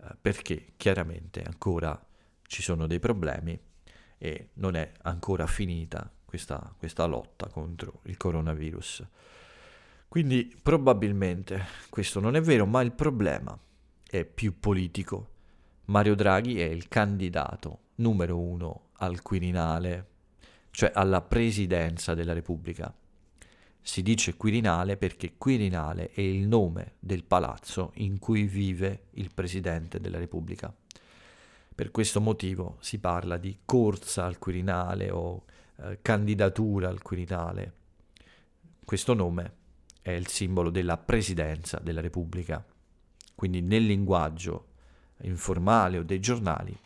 eh, 0.00 0.16
perché 0.18 0.72
chiaramente 0.78 1.42
ancora 1.42 2.02
ci 2.42 2.62
sono 2.62 2.86
dei 2.86 2.98
problemi 2.98 3.60
e 4.16 4.48
non 4.54 4.76
è 4.76 4.90
ancora 5.02 5.46
finita 5.46 6.10
questa, 6.24 6.74
questa 6.78 7.04
lotta 7.04 7.48
contro 7.48 8.00
il 8.04 8.16
coronavirus. 8.16 9.06
Quindi 10.08 10.58
probabilmente 10.62 11.66
questo 11.90 12.18
non 12.18 12.34
è 12.34 12.40
vero, 12.40 12.64
ma 12.64 12.80
il 12.80 12.92
problema 12.92 13.56
è 14.08 14.24
più 14.24 14.58
politico. 14.58 15.36
Mario 15.84 16.14
Draghi 16.14 16.58
è 16.60 16.64
il 16.64 16.88
candidato 16.88 17.80
numero 17.96 18.38
uno 18.38 18.88
al 19.00 19.20
Quirinale, 19.20 20.06
cioè 20.78 20.92
alla 20.94 21.22
presidenza 21.22 22.14
della 22.14 22.32
Repubblica. 22.32 22.94
Si 23.80 24.00
dice 24.00 24.36
Quirinale 24.36 24.96
perché 24.96 25.32
Quirinale 25.36 26.12
è 26.12 26.20
il 26.20 26.46
nome 26.46 26.92
del 27.00 27.24
palazzo 27.24 27.90
in 27.94 28.20
cui 28.20 28.44
vive 28.44 29.06
il 29.14 29.34
Presidente 29.34 29.98
della 29.98 30.18
Repubblica. 30.18 30.72
Per 31.74 31.90
questo 31.90 32.20
motivo 32.20 32.76
si 32.78 33.00
parla 33.00 33.38
di 33.38 33.58
corsa 33.64 34.24
al 34.24 34.38
Quirinale 34.38 35.10
o 35.10 35.46
eh, 35.78 35.98
candidatura 36.00 36.88
al 36.88 37.02
Quirinale. 37.02 37.72
Questo 38.84 39.14
nome 39.14 39.52
è 40.00 40.12
il 40.12 40.28
simbolo 40.28 40.70
della 40.70 40.96
presidenza 40.96 41.80
della 41.80 42.00
Repubblica. 42.00 42.64
Quindi 43.34 43.62
nel 43.62 43.84
linguaggio 43.84 44.66
informale 45.22 45.98
o 45.98 46.04
dei 46.04 46.20
giornali 46.20 46.78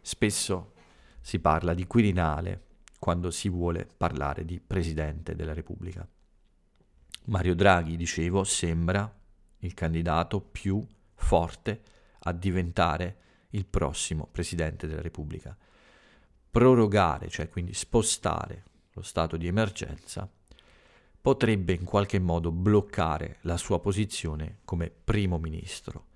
spesso 0.00 0.72
si 1.20 1.38
parla 1.38 1.74
di 1.74 1.86
Quirinale 1.86 2.62
quando 3.00 3.30
si 3.30 3.48
vuole 3.48 3.88
parlare 3.96 4.44
di 4.44 4.60
Presidente 4.60 5.34
della 5.34 5.54
Repubblica. 5.54 6.06
Mario 7.24 7.54
Draghi, 7.54 7.96
dicevo, 7.96 8.44
sembra 8.44 9.12
il 9.60 9.72
candidato 9.72 10.40
più 10.40 10.86
forte 11.14 11.82
a 12.20 12.32
diventare 12.32 13.16
il 13.50 13.64
prossimo 13.64 14.28
Presidente 14.30 14.86
della 14.86 15.00
Repubblica. 15.00 15.56
Prorogare, 16.50 17.28
cioè 17.30 17.48
quindi 17.48 17.72
spostare 17.72 18.64
lo 18.92 19.02
stato 19.02 19.38
di 19.38 19.46
emergenza, 19.46 20.30
potrebbe 21.22 21.72
in 21.72 21.84
qualche 21.84 22.18
modo 22.18 22.52
bloccare 22.52 23.38
la 23.42 23.56
sua 23.56 23.80
posizione 23.80 24.58
come 24.64 24.90
primo 24.90 25.38
ministro. 25.38 26.08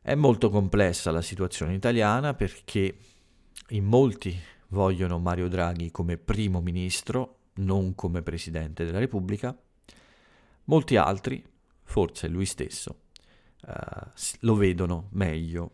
È 0.00 0.14
molto 0.14 0.48
complessa 0.48 1.10
la 1.10 1.20
situazione 1.20 1.74
italiana 1.74 2.32
perché 2.32 2.96
in 3.70 3.84
molti 3.84 4.34
vogliono 4.68 5.18
Mario 5.18 5.48
Draghi 5.48 5.90
come 5.90 6.16
primo 6.16 6.60
ministro, 6.60 7.36
non 7.54 7.94
come 7.94 8.22
Presidente 8.22 8.84
della 8.84 8.98
Repubblica, 8.98 9.56
molti 10.64 10.96
altri, 10.96 11.44
forse 11.82 12.28
lui 12.28 12.46
stesso, 12.46 13.00
uh, 13.66 14.10
lo 14.40 14.54
vedono 14.54 15.08
meglio 15.12 15.72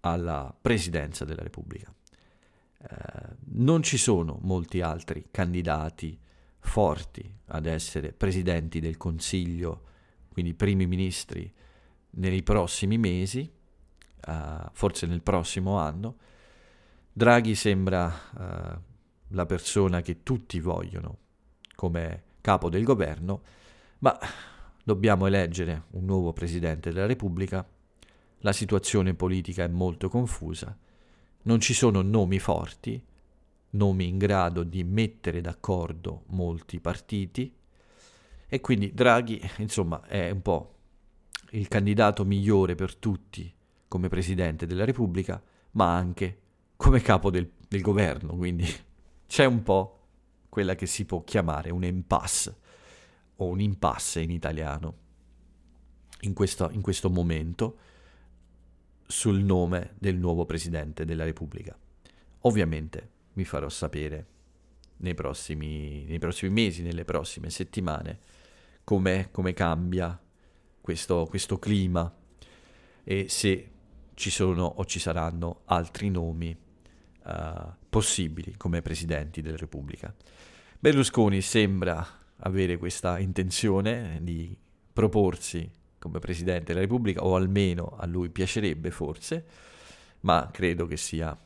alla 0.00 0.56
presidenza 0.60 1.24
della 1.24 1.42
Repubblica. 1.42 1.92
Eh, 2.80 3.36
non 3.54 3.82
ci 3.82 3.96
sono 3.96 4.38
molti 4.42 4.80
altri 4.80 5.28
candidati 5.30 6.18
forti 6.60 7.36
ad 7.46 7.66
essere 7.66 8.12
presidenti 8.12 8.78
del 8.78 8.96
Consiglio, 8.96 9.86
quindi 10.28 10.54
primi 10.54 10.86
ministri, 10.86 11.52
nei 12.10 12.42
prossimi 12.42 12.98
mesi, 12.98 13.50
eh, 14.20 14.62
forse 14.72 15.06
nel 15.06 15.22
prossimo 15.22 15.78
anno. 15.78 16.16
Draghi 17.18 17.56
sembra 17.56 18.12
eh, 18.14 18.78
la 19.30 19.44
persona 19.44 20.02
che 20.02 20.22
tutti 20.22 20.60
vogliono 20.60 21.18
come 21.74 22.22
capo 22.40 22.70
del 22.70 22.84
governo, 22.84 23.42
ma 23.98 24.16
dobbiamo 24.84 25.26
eleggere 25.26 25.86
un 25.90 26.04
nuovo 26.04 26.32
Presidente 26.32 26.92
della 26.92 27.06
Repubblica, 27.06 27.66
la 28.38 28.52
situazione 28.52 29.14
politica 29.14 29.64
è 29.64 29.66
molto 29.66 30.08
confusa, 30.08 30.78
non 31.42 31.58
ci 31.58 31.74
sono 31.74 32.02
nomi 32.02 32.38
forti, 32.38 33.04
nomi 33.70 34.06
in 34.06 34.16
grado 34.16 34.62
di 34.62 34.84
mettere 34.84 35.40
d'accordo 35.40 36.22
molti 36.26 36.78
partiti. 36.78 37.52
E 38.46 38.60
quindi 38.60 38.94
Draghi, 38.94 39.42
insomma, 39.58 40.06
è 40.06 40.30
un 40.30 40.40
po' 40.40 40.74
il 41.50 41.66
candidato 41.66 42.24
migliore 42.24 42.76
per 42.76 42.94
tutti 42.94 43.52
come 43.88 44.06
Presidente 44.06 44.66
della 44.66 44.84
Repubblica, 44.84 45.42
ma 45.72 45.96
anche 45.96 46.42
come 46.78 47.00
capo 47.00 47.28
del, 47.30 47.50
del 47.66 47.80
governo, 47.80 48.36
quindi 48.36 48.64
c'è 49.26 49.44
un 49.44 49.64
po' 49.64 49.94
quella 50.48 50.76
che 50.76 50.86
si 50.86 51.04
può 51.04 51.24
chiamare 51.24 51.70
un 51.70 51.82
impasse 51.82 52.56
o 53.36 53.46
un 53.46 53.60
impasse 53.60 54.20
in 54.20 54.30
italiano 54.30 55.06
in 56.20 56.34
questo, 56.34 56.70
in 56.70 56.80
questo 56.80 57.10
momento 57.10 57.78
sul 59.06 59.42
nome 59.42 59.94
del 59.98 60.16
nuovo 60.16 60.46
Presidente 60.46 61.04
della 61.04 61.24
Repubblica. 61.24 61.76
Ovviamente 62.42 63.10
vi 63.32 63.44
farò 63.44 63.68
sapere 63.68 64.26
nei 64.98 65.14
prossimi, 65.14 66.04
nei 66.04 66.20
prossimi 66.20 66.52
mesi, 66.52 66.82
nelle 66.82 67.04
prossime 67.04 67.50
settimane, 67.50 68.20
come 68.84 69.52
cambia 69.52 70.18
questo, 70.80 71.26
questo 71.28 71.58
clima 71.58 72.14
e 73.02 73.26
se 73.28 73.70
ci 74.14 74.30
sono 74.30 74.64
o 74.64 74.84
ci 74.84 75.00
saranno 75.00 75.62
altri 75.64 76.08
nomi 76.08 76.66
uh, 77.28 77.72
possibili 77.88 78.56
come 78.56 78.82
presidenti 78.82 79.42
della 79.42 79.56
Repubblica. 79.56 80.14
Berlusconi 80.78 81.40
sembra 81.40 82.06
avere 82.38 82.76
questa 82.76 83.18
intenzione 83.18 84.18
di 84.22 84.56
proporsi 84.92 85.70
come 85.98 86.20
presidente 86.20 86.66
della 86.66 86.80
Repubblica, 86.80 87.24
o 87.24 87.34
almeno 87.34 87.96
a 87.98 88.06
lui 88.06 88.30
piacerebbe 88.30 88.90
forse, 88.90 89.44
ma 90.20 90.48
credo 90.52 90.86
che 90.86 90.96
sia 90.96 91.36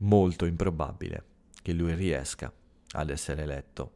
molto 0.00 0.46
improbabile 0.46 1.24
che 1.62 1.72
lui 1.72 1.94
riesca 1.94 2.52
ad 2.92 3.10
essere 3.10 3.42
eletto. 3.42 3.92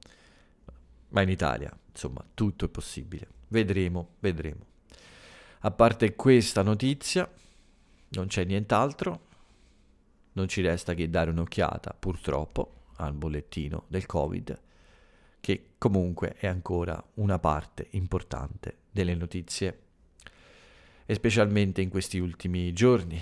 Ma 1.09 1.23
in 1.23 1.29
Italia, 1.29 1.75
insomma, 1.91 2.25
tutto 2.35 2.67
è 2.67 2.69
possibile. 2.69 3.29
Vedremo, 3.49 4.15
vedremo. 4.21 4.67
A 5.61 5.71
parte 5.71 6.15
questa 6.15 6.63
notizia, 6.63 7.31
non 8.11 8.27
c'è 8.27 8.45
nient'altro. 8.45 9.29
Non 10.33 10.49
ci 10.49 10.63
resta 10.63 10.95
che 10.95 11.11
dare 11.11 11.31
un'occhiata, 11.31 11.95
purtroppo, 11.99 12.85
al 12.97 13.13
bollettino 13.13 13.85
del 13.89 14.07
Covid, 14.07 14.59
che 15.41 15.73
comunque 15.77 16.33
è 16.35 16.47
ancora 16.47 17.05
una 17.15 17.39
parte 17.39 17.89
importante 17.91 18.79
delle 18.91 19.15
notizie, 19.15 19.81
e 21.05 21.15
specialmente 21.15 21.83
in 21.83 21.91
questi 21.91 22.19
ultimi 22.19 22.73
giorni. 22.73 23.21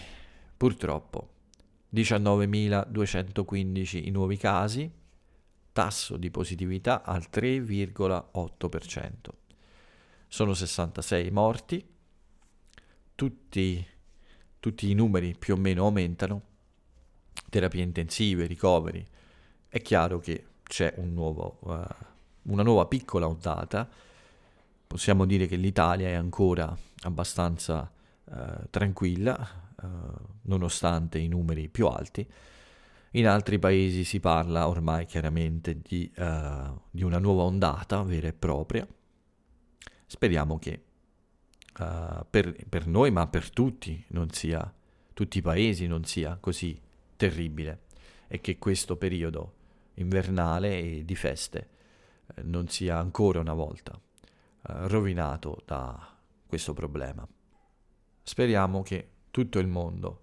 Purtroppo 0.56 1.38
19.215 1.92 4.06
i 4.06 4.10
nuovi 4.10 4.36
casi, 4.36 4.88
tasso 5.72 6.16
di 6.16 6.30
positività 6.30 7.02
al 7.02 7.26
3,8%. 7.32 9.10
Sono 10.28 10.54
66 10.54 11.30
morti, 11.30 11.84
tutti, 13.14 13.86
tutti 14.60 14.90
i 14.90 14.94
numeri 14.94 15.34
più 15.36 15.54
o 15.54 15.56
meno 15.56 15.84
aumentano, 15.84 16.42
terapie 17.48 17.82
intensive, 17.82 18.46
ricoveri. 18.46 19.06
È 19.68 19.80
chiaro 19.82 20.18
che 20.18 20.44
c'è 20.70 20.94
un 20.96 21.12
nuovo, 21.12 21.58
uh, 21.60 21.80
una 22.42 22.62
nuova 22.62 22.86
piccola 22.86 23.26
ondata. 23.26 23.88
Possiamo 24.86 25.26
dire 25.26 25.46
che 25.46 25.56
l'Italia 25.56 26.08
è 26.08 26.14
ancora 26.14 26.76
abbastanza 27.02 27.90
uh, 28.24 28.34
tranquilla, 28.70 29.72
uh, 29.82 29.88
nonostante 30.42 31.18
i 31.18 31.28
numeri 31.28 31.68
più 31.68 31.86
alti. 31.86 32.26
In 33.14 33.26
altri 33.26 33.58
paesi 33.58 34.04
si 34.04 34.20
parla 34.20 34.68
ormai 34.68 35.04
chiaramente 35.04 35.80
di, 35.82 36.08
di 36.90 37.02
una 37.02 37.18
nuova 37.18 37.42
ondata 37.42 38.00
vera 38.04 38.28
e 38.28 38.32
propria. 38.32 38.86
Speriamo 40.06 40.60
che 40.60 40.84
per, 42.30 42.54
per, 42.68 42.86
noi, 42.86 43.10
ma 43.10 43.26
per 43.26 43.50
tutti, 43.50 44.00
non 44.10 44.30
sia, 44.30 44.72
tutti 45.12 45.38
i 45.38 45.42
paesi 45.42 45.88
non 45.88 46.04
sia 46.04 46.36
così 46.38 46.80
terribile 47.20 47.82
e 48.28 48.40
che 48.40 48.56
questo 48.56 48.96
periodo 48.96 49.54
invernale 49.94 50.78
e 50.78 51.04
di 51.04 51.14
feste 51.14 51.68
uh, 52.24 52.40
non 52.44 52.68
sia 52.68 52.96
ancora 52.96 53.40
una 53.40 53.52
volta 53.52 53.92
uh, 53.92 54.72
rovinato 54.86 55.60
da 55.66 56.16
questo 56.46 56.72
problema. 56.72 57.28
Speriamo 58.22 58.80
che 58.80 59.08
tutto 59.30 59.58
il 59.58 59.66
mondo 59.66 60.22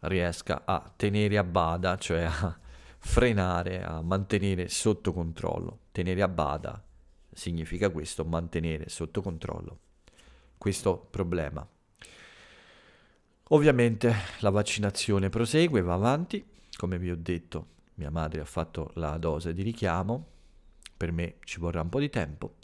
riesca 0.00 0.62
a 0.64 0.92
tenere 0.94 1.36
a 1.36 1.44
bada, 1.44 1.96
cioè 1.96 2.22
a 2.22 2.56
frenare, 2.98 3.82
a 3.82 4.00
mantenere 4.02 4.68
sotto 4.68 5.12
controllo. 5.12 5.80
Tenere 5.90 6.22
a 6.22 6.28
bada 6.28 6.80
significa 7.32 7.90
questo, 7.90 8.24
mantenere 8.24 8.88
sotto 8.88 9.20
controllo 9.20 9.80
questo 10.58 11.06
problema. 11.10 11.66
Ovviamente 13.50 14.12
la 14.40 14.50
vaccinazione 14.50 15.28
prosegue, 15.28 15.80
va 15.80 15.94
avanti, 15.94 16.44
come 16.76 16.98
vi 16.98 17.12
ho 17.12 17.16
detto, 17.16 17.74
mia 17.94 18.10
madre 18.10 18.40
ha 18.40 18.44
fatto 18.44 18.90
la 18.94 19.16
dose 19.18 19.52
di 19.52 19.62
richiamo, 19.62 20.26
per 20.96 21.12
me 21.12 21.36
ci 21.44 21.60
vorrà 21.60 21.80
un 21.80 21.88
po' 21.88 22.00
di 22.00 22.10
tempo. 22.10 22.56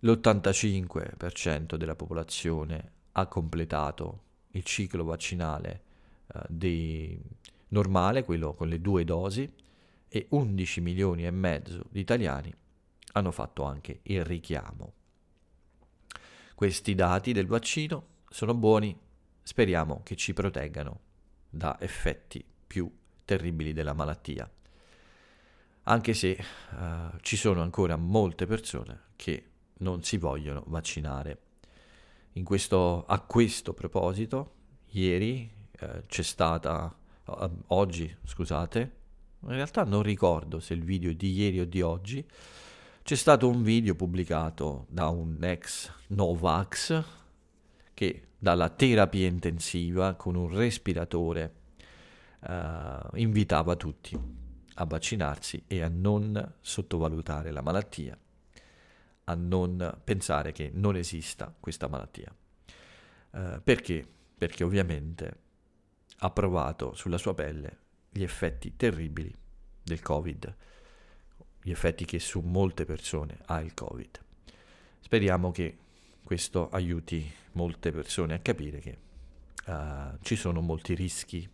L'85% 0.00 1.74
della 1.76 1.94
popolazione 1.94 2.92
ha 3.12 3.26
completato 3.26 4.22
il 4.52 4.64
ciclo 4.64 5.04
vaccinale 5.04 5.82
eh, 6.32 6.40
di 6.48 7.20
normale, 7.68 8.24
quello 8.24 8.54
con 8.54 8.68
le 8.68 8.80
due 8.80 9.04
dosi, 9.04 9.52
e 10.08 10.26
11 10.30 10.80
milioni 10.80 11.26
e 11.26 11.30
mezzo 11.30 11.84
di 11.90 12.00
italiani 12.00 12.54
hanno 13.12 13.32
fatto 13.32 13.64
anche 13.64 14.00
il 14.04 14.24
richiamo. 14.24 14.92
Questi 16.54 16.94
dati 16.94 17.32
del 17.32 17.46
vaccino 17.46 18.06
sono 18.30 18.54
buoni, 18.54 18.98
speriamo 19.46 20.00
che 20.02 20.16
ci 20.16 20.32
proteggano 20.32 21.00
da 21.48 21.76
effetti 21.78 22.44
più 22.66 22.92
terribili 23.24 23.72
della 23.72 23.92
malattia. 23.92 24.50
Anche 25.84 26.14
se 26.14 26.36
uh, 26.72 27.16
ci 27.20 27.36
sono 27.36 27.62
ancora 27.62 27.94
molte 27.94 28.44
persone 28.44 29.02
che 29.14 29.50
non 29.78 30.02
si 30.02 30.16
vogliono 30.16 30.64
vaccinare. 30.66 31.42
Questo, 32.42 33.06
a 33.06 33.20
questo 33.20 33.72
proposito, 33.72 34.54
ieri 34.88 35.48
uh, 35.80 36.02
c'è 36.08 36.22
stata, 36.22 36.92
uh, 37.26 37.50
oggi 37.68 38.14
scusate, 38.24 38.80
in 39.42 39.48
realtà 39.50 39.84
non 39.84 40.02
ricordo 40.02 40.58
se 40.58 40.74
il 40.74 40.82
video 40.82 41.12
di 41.12 41.32
ieri 41.32 41.60
o 41.60 41.66
di 41.66 41.82
oggi, 41.82 42.28
c'è 43.04 43.14
stato 43.14 43.48
un 43.48 43.62
video 43.62 43.94
pubblicato 43.94 44.86
da 44.88 45.06
un 45.06 45.38
ex 45.44 45.88
Novax 46.08 47.04
che 47.94 48.26
dalla 48.46 48.68
terapia 48.68 49.26
intensiva 49.26 50.14
con 50.14 50.36
un 50.36 50.54
respiratore 50.54 51.54
uh, 52.42 53.16
invitava 53.16 53.74
tutti 53.74 54.16
a 54.74 54.84
vaccinarsi 54.84 55.64
e 55.66 55.82
a 55.82 55.88
non 55.88 56.54
sottovalutare 56.60 57.50
la 57.50 57.60
malattia, 57.60 58.16
a 59.24 59.34
non 59.34 59.98
pensare 60.04 60.52
che 60.52 60.70
non 60.72 60.94
esista 60.94 61.52
questa 61.58 61.88
malattia. 61.88 62.32
Uh, 63.30 63.60
perché? 63.64 64.06
Perché 64.38 64.62
ovviamente 64.62 65.38
ha 66.18 66.30
provato 66.30 66.94
sulla 66.94 67.18
sua 67.18 67.34
pelle 67.34 67.78
gli 68.10 68.22
effetti 68.22 68.76
terribili 68.76 69.36
del 69.82 70.00
Covid 70.02 70.56
gli 71.62 71.72
effetti 71.72 72.04
che 72.04 72.20
su 72.20 72.38
molte 72.38 72.84
persone 72.84 73.38
ha 73.46 73.58
il 73.58 73.74
Covid. 73.74 74.20
Speriamo 75.00 75.50
che 75.50 75.78
questo 76.26 76.68
aiuti 76.70 77.32
molte 77.52 77.92
persone 77.92 78.34
a 78.34 78.40
capire 78.40 78.80
che 78.80 78.98
uh, 79.66 80.18
ci 80.22 80.34
sono 80.34 80.60
molti 80.60 80.94
rischi, 80.94 81.48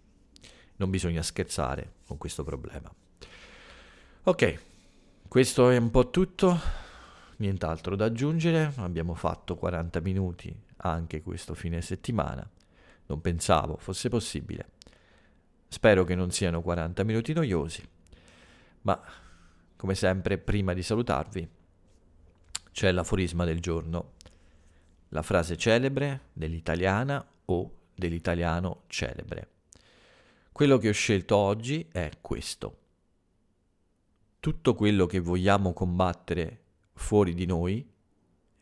non 0.76 0.88
bisogna 0.88 1.20
scherzare 1.20 1.96
con 2.06 2.16
questo 2.16 2.42
problema. 2.42 2.90
Ok, 4.22 4.60
questo 5.28 5.68
è 5.68 5.76
un 5.76 5.90
po' 5.90 6.08
tutto, 6.08 6.58
nient'altro 7.36 7.96
da 7.96 8.06
aggiungere, 8.06 8.72
abbiamo 8.76 9.12
fatto 9.12 9.56
40 9.56 10.00
minuti 10.00 10.58
anche 10.78 11.20
questo 11.20 11.52
fine 11.52 11.82
settimana, 11.82 12.48
non 13.08 13.20
pensavo 13.20 13.76
fosse 13.76 14.08
possibile. 14.08 14.70
Spero 15.68 16.04
che 16.04 16.14
non 16.14 16.30
siano 16.30 16.62
40 16.62 17.04
minuti 17.04 17.34
noiosi, 17.34 17.86
ma 18.82 18.98
come 19.76 19.94
sempre, 19.94 20.38
prima 20.38 20.72
di 20.72 20.82
salutarvi, 20.82 21.46
c'è 22.72 22.90
l'aforisma 22.90 23.44
del 23.44 23.60
giorno, 23.60 24.12
la 25.12 25.22
frase 25.22 25.56
celebre 25.56 26.28
dell'italiana 26.32 27.24
o 27.44 27.76
dell'italiano 27.94 28.84
celebre. 28.86 29.48
Quello 30.50 30.78
che 30.78 30.88
ho 30.88 30.92
scelto 30.92 31.36
oggi 31.36 31.86
è 31.90 32.10
questo. 32.20 32.78
tutto 34.40 34.74
quello 34.74 35.06
che 35.06 35.20
vogliamo 35.20 35.72
combattere 35.72 36.62
fuori 36.94 37.32
di 37.32 37.46
noi 37.46 37.88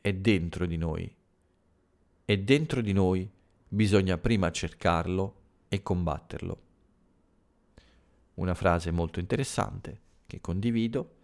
è 0.03 0.13
dentro 0.13 0.67
di 0.67 0.77
noi. 0.77 1.17
E 2.27 2.39
dentro 2.39 2.83
di 2.83 2.93
noi 2.93 3.27
bisogna 3.67 4.19
prima 4.19 4.51
cercarlo 4.51 5.35
e 5.69 5.83
combatterlo. 5.83 6.63
Una 8.35 8.55
frase 8.55 8.91
molto 8.91 9.21
interessante 9.21 10.01
che 10.27 10.43
condivido 10.43 11.15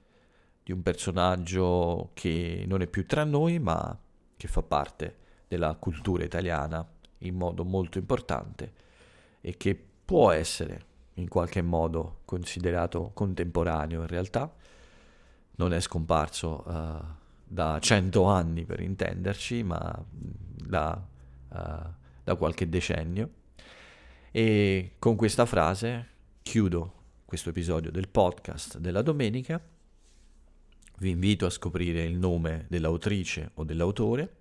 di 0.62 0.72
un 0.72 0.80
personaggio 0.80 2.12
che 2.14 2.64
non 2.66 2.80
è 2.80 2.86
più 2.86 3.04
tra 3.04 3.24
noi 3.24 3.58
ma 3.58 4.00
che 4.36 4.48
fa 4.48 4.62
parte 4.62 5.16
della 5.48 5.74
cultura 5.74 6.24
italiana 6.24 6.86
in 7.18 7.34
modo 7.34 7.64
molto 7.64 7.98
importante 7.98 8.72
e 9.40 9.56
che 9.56 9.80
può 10.04 10.30
essere 10.30 10.84
in 11.14 11.28
qualche 11.28 11.62
modo 11.62 12.20
considerato 12.24 13.10
contemporaneo 13.14 14.02
in 14.02 14.06
realtà. 14.06 14.52
Non 15.58 15.72
è 15.72 15.80
scomparso 15.80 16.64
uh, 16.66 17.04
da 17.42 17.78
cento 17.80 18.24
anni 18.24 18.64
per 18.64 18.80
intenderci, 18.80 19.62
ma 19.62 20.04
da, 20.10 21.06
uh, 21.48 21.54
da 22.22 22.34
qualche 22.36 22.68
decennio. 22.68 23.30
E 24.30 24.96
con 24.98 25.16
questa 25.16 25.46
frase 25.46 26.08
chiudo 26.42 26.92
questo 27.24 27.48
episodio 27.48 27.90
del 27.90 28.08
podcast 28.08 28.78
della 28.78 29.02
domenica. 29.02 29.60
Vi 30.98 31.10
invito 31.10 31.46
a 31.46 31.50
scoprire 31.50 32.04
il 32.04 32.16
nome 32.16 32.66
dell'autrice 32.68 33.50
o 33.54 33.64
dell'autore 33.64 34.36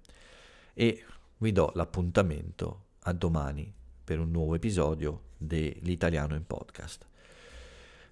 e 0.74 1.03
vi 1.38 1.51
do 1.51 1.72
l'appuntamento 1.76 2.84
a 3.01 3.14
domani 3.14 3.72
per 4.03 4.20
un 4.20 4.32
nuovo 4.32 4.56
episodio 4.56 5.22
dell'Italiano 5.38 6.36
in 6.36 6.45
podcast. 6.45 7.06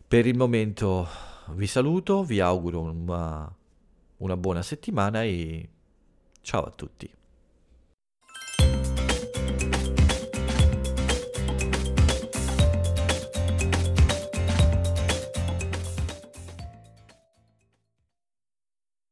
Per 0.08 0.26
il 0.26 0.36
momento 0.36 1.08
vi 1.52 1.68
saluto, 1.68 2.24
vi 2.24 2.40
auguro 2.40 2.82
una, 2.82 3.54
una 4.18 4.38
buona 4.38 4.62
settimana 4.62 5.24
e 5.24 5.70
ciao 6.42 6.64
a 6.64 6.72
tutti. 6.72 7.12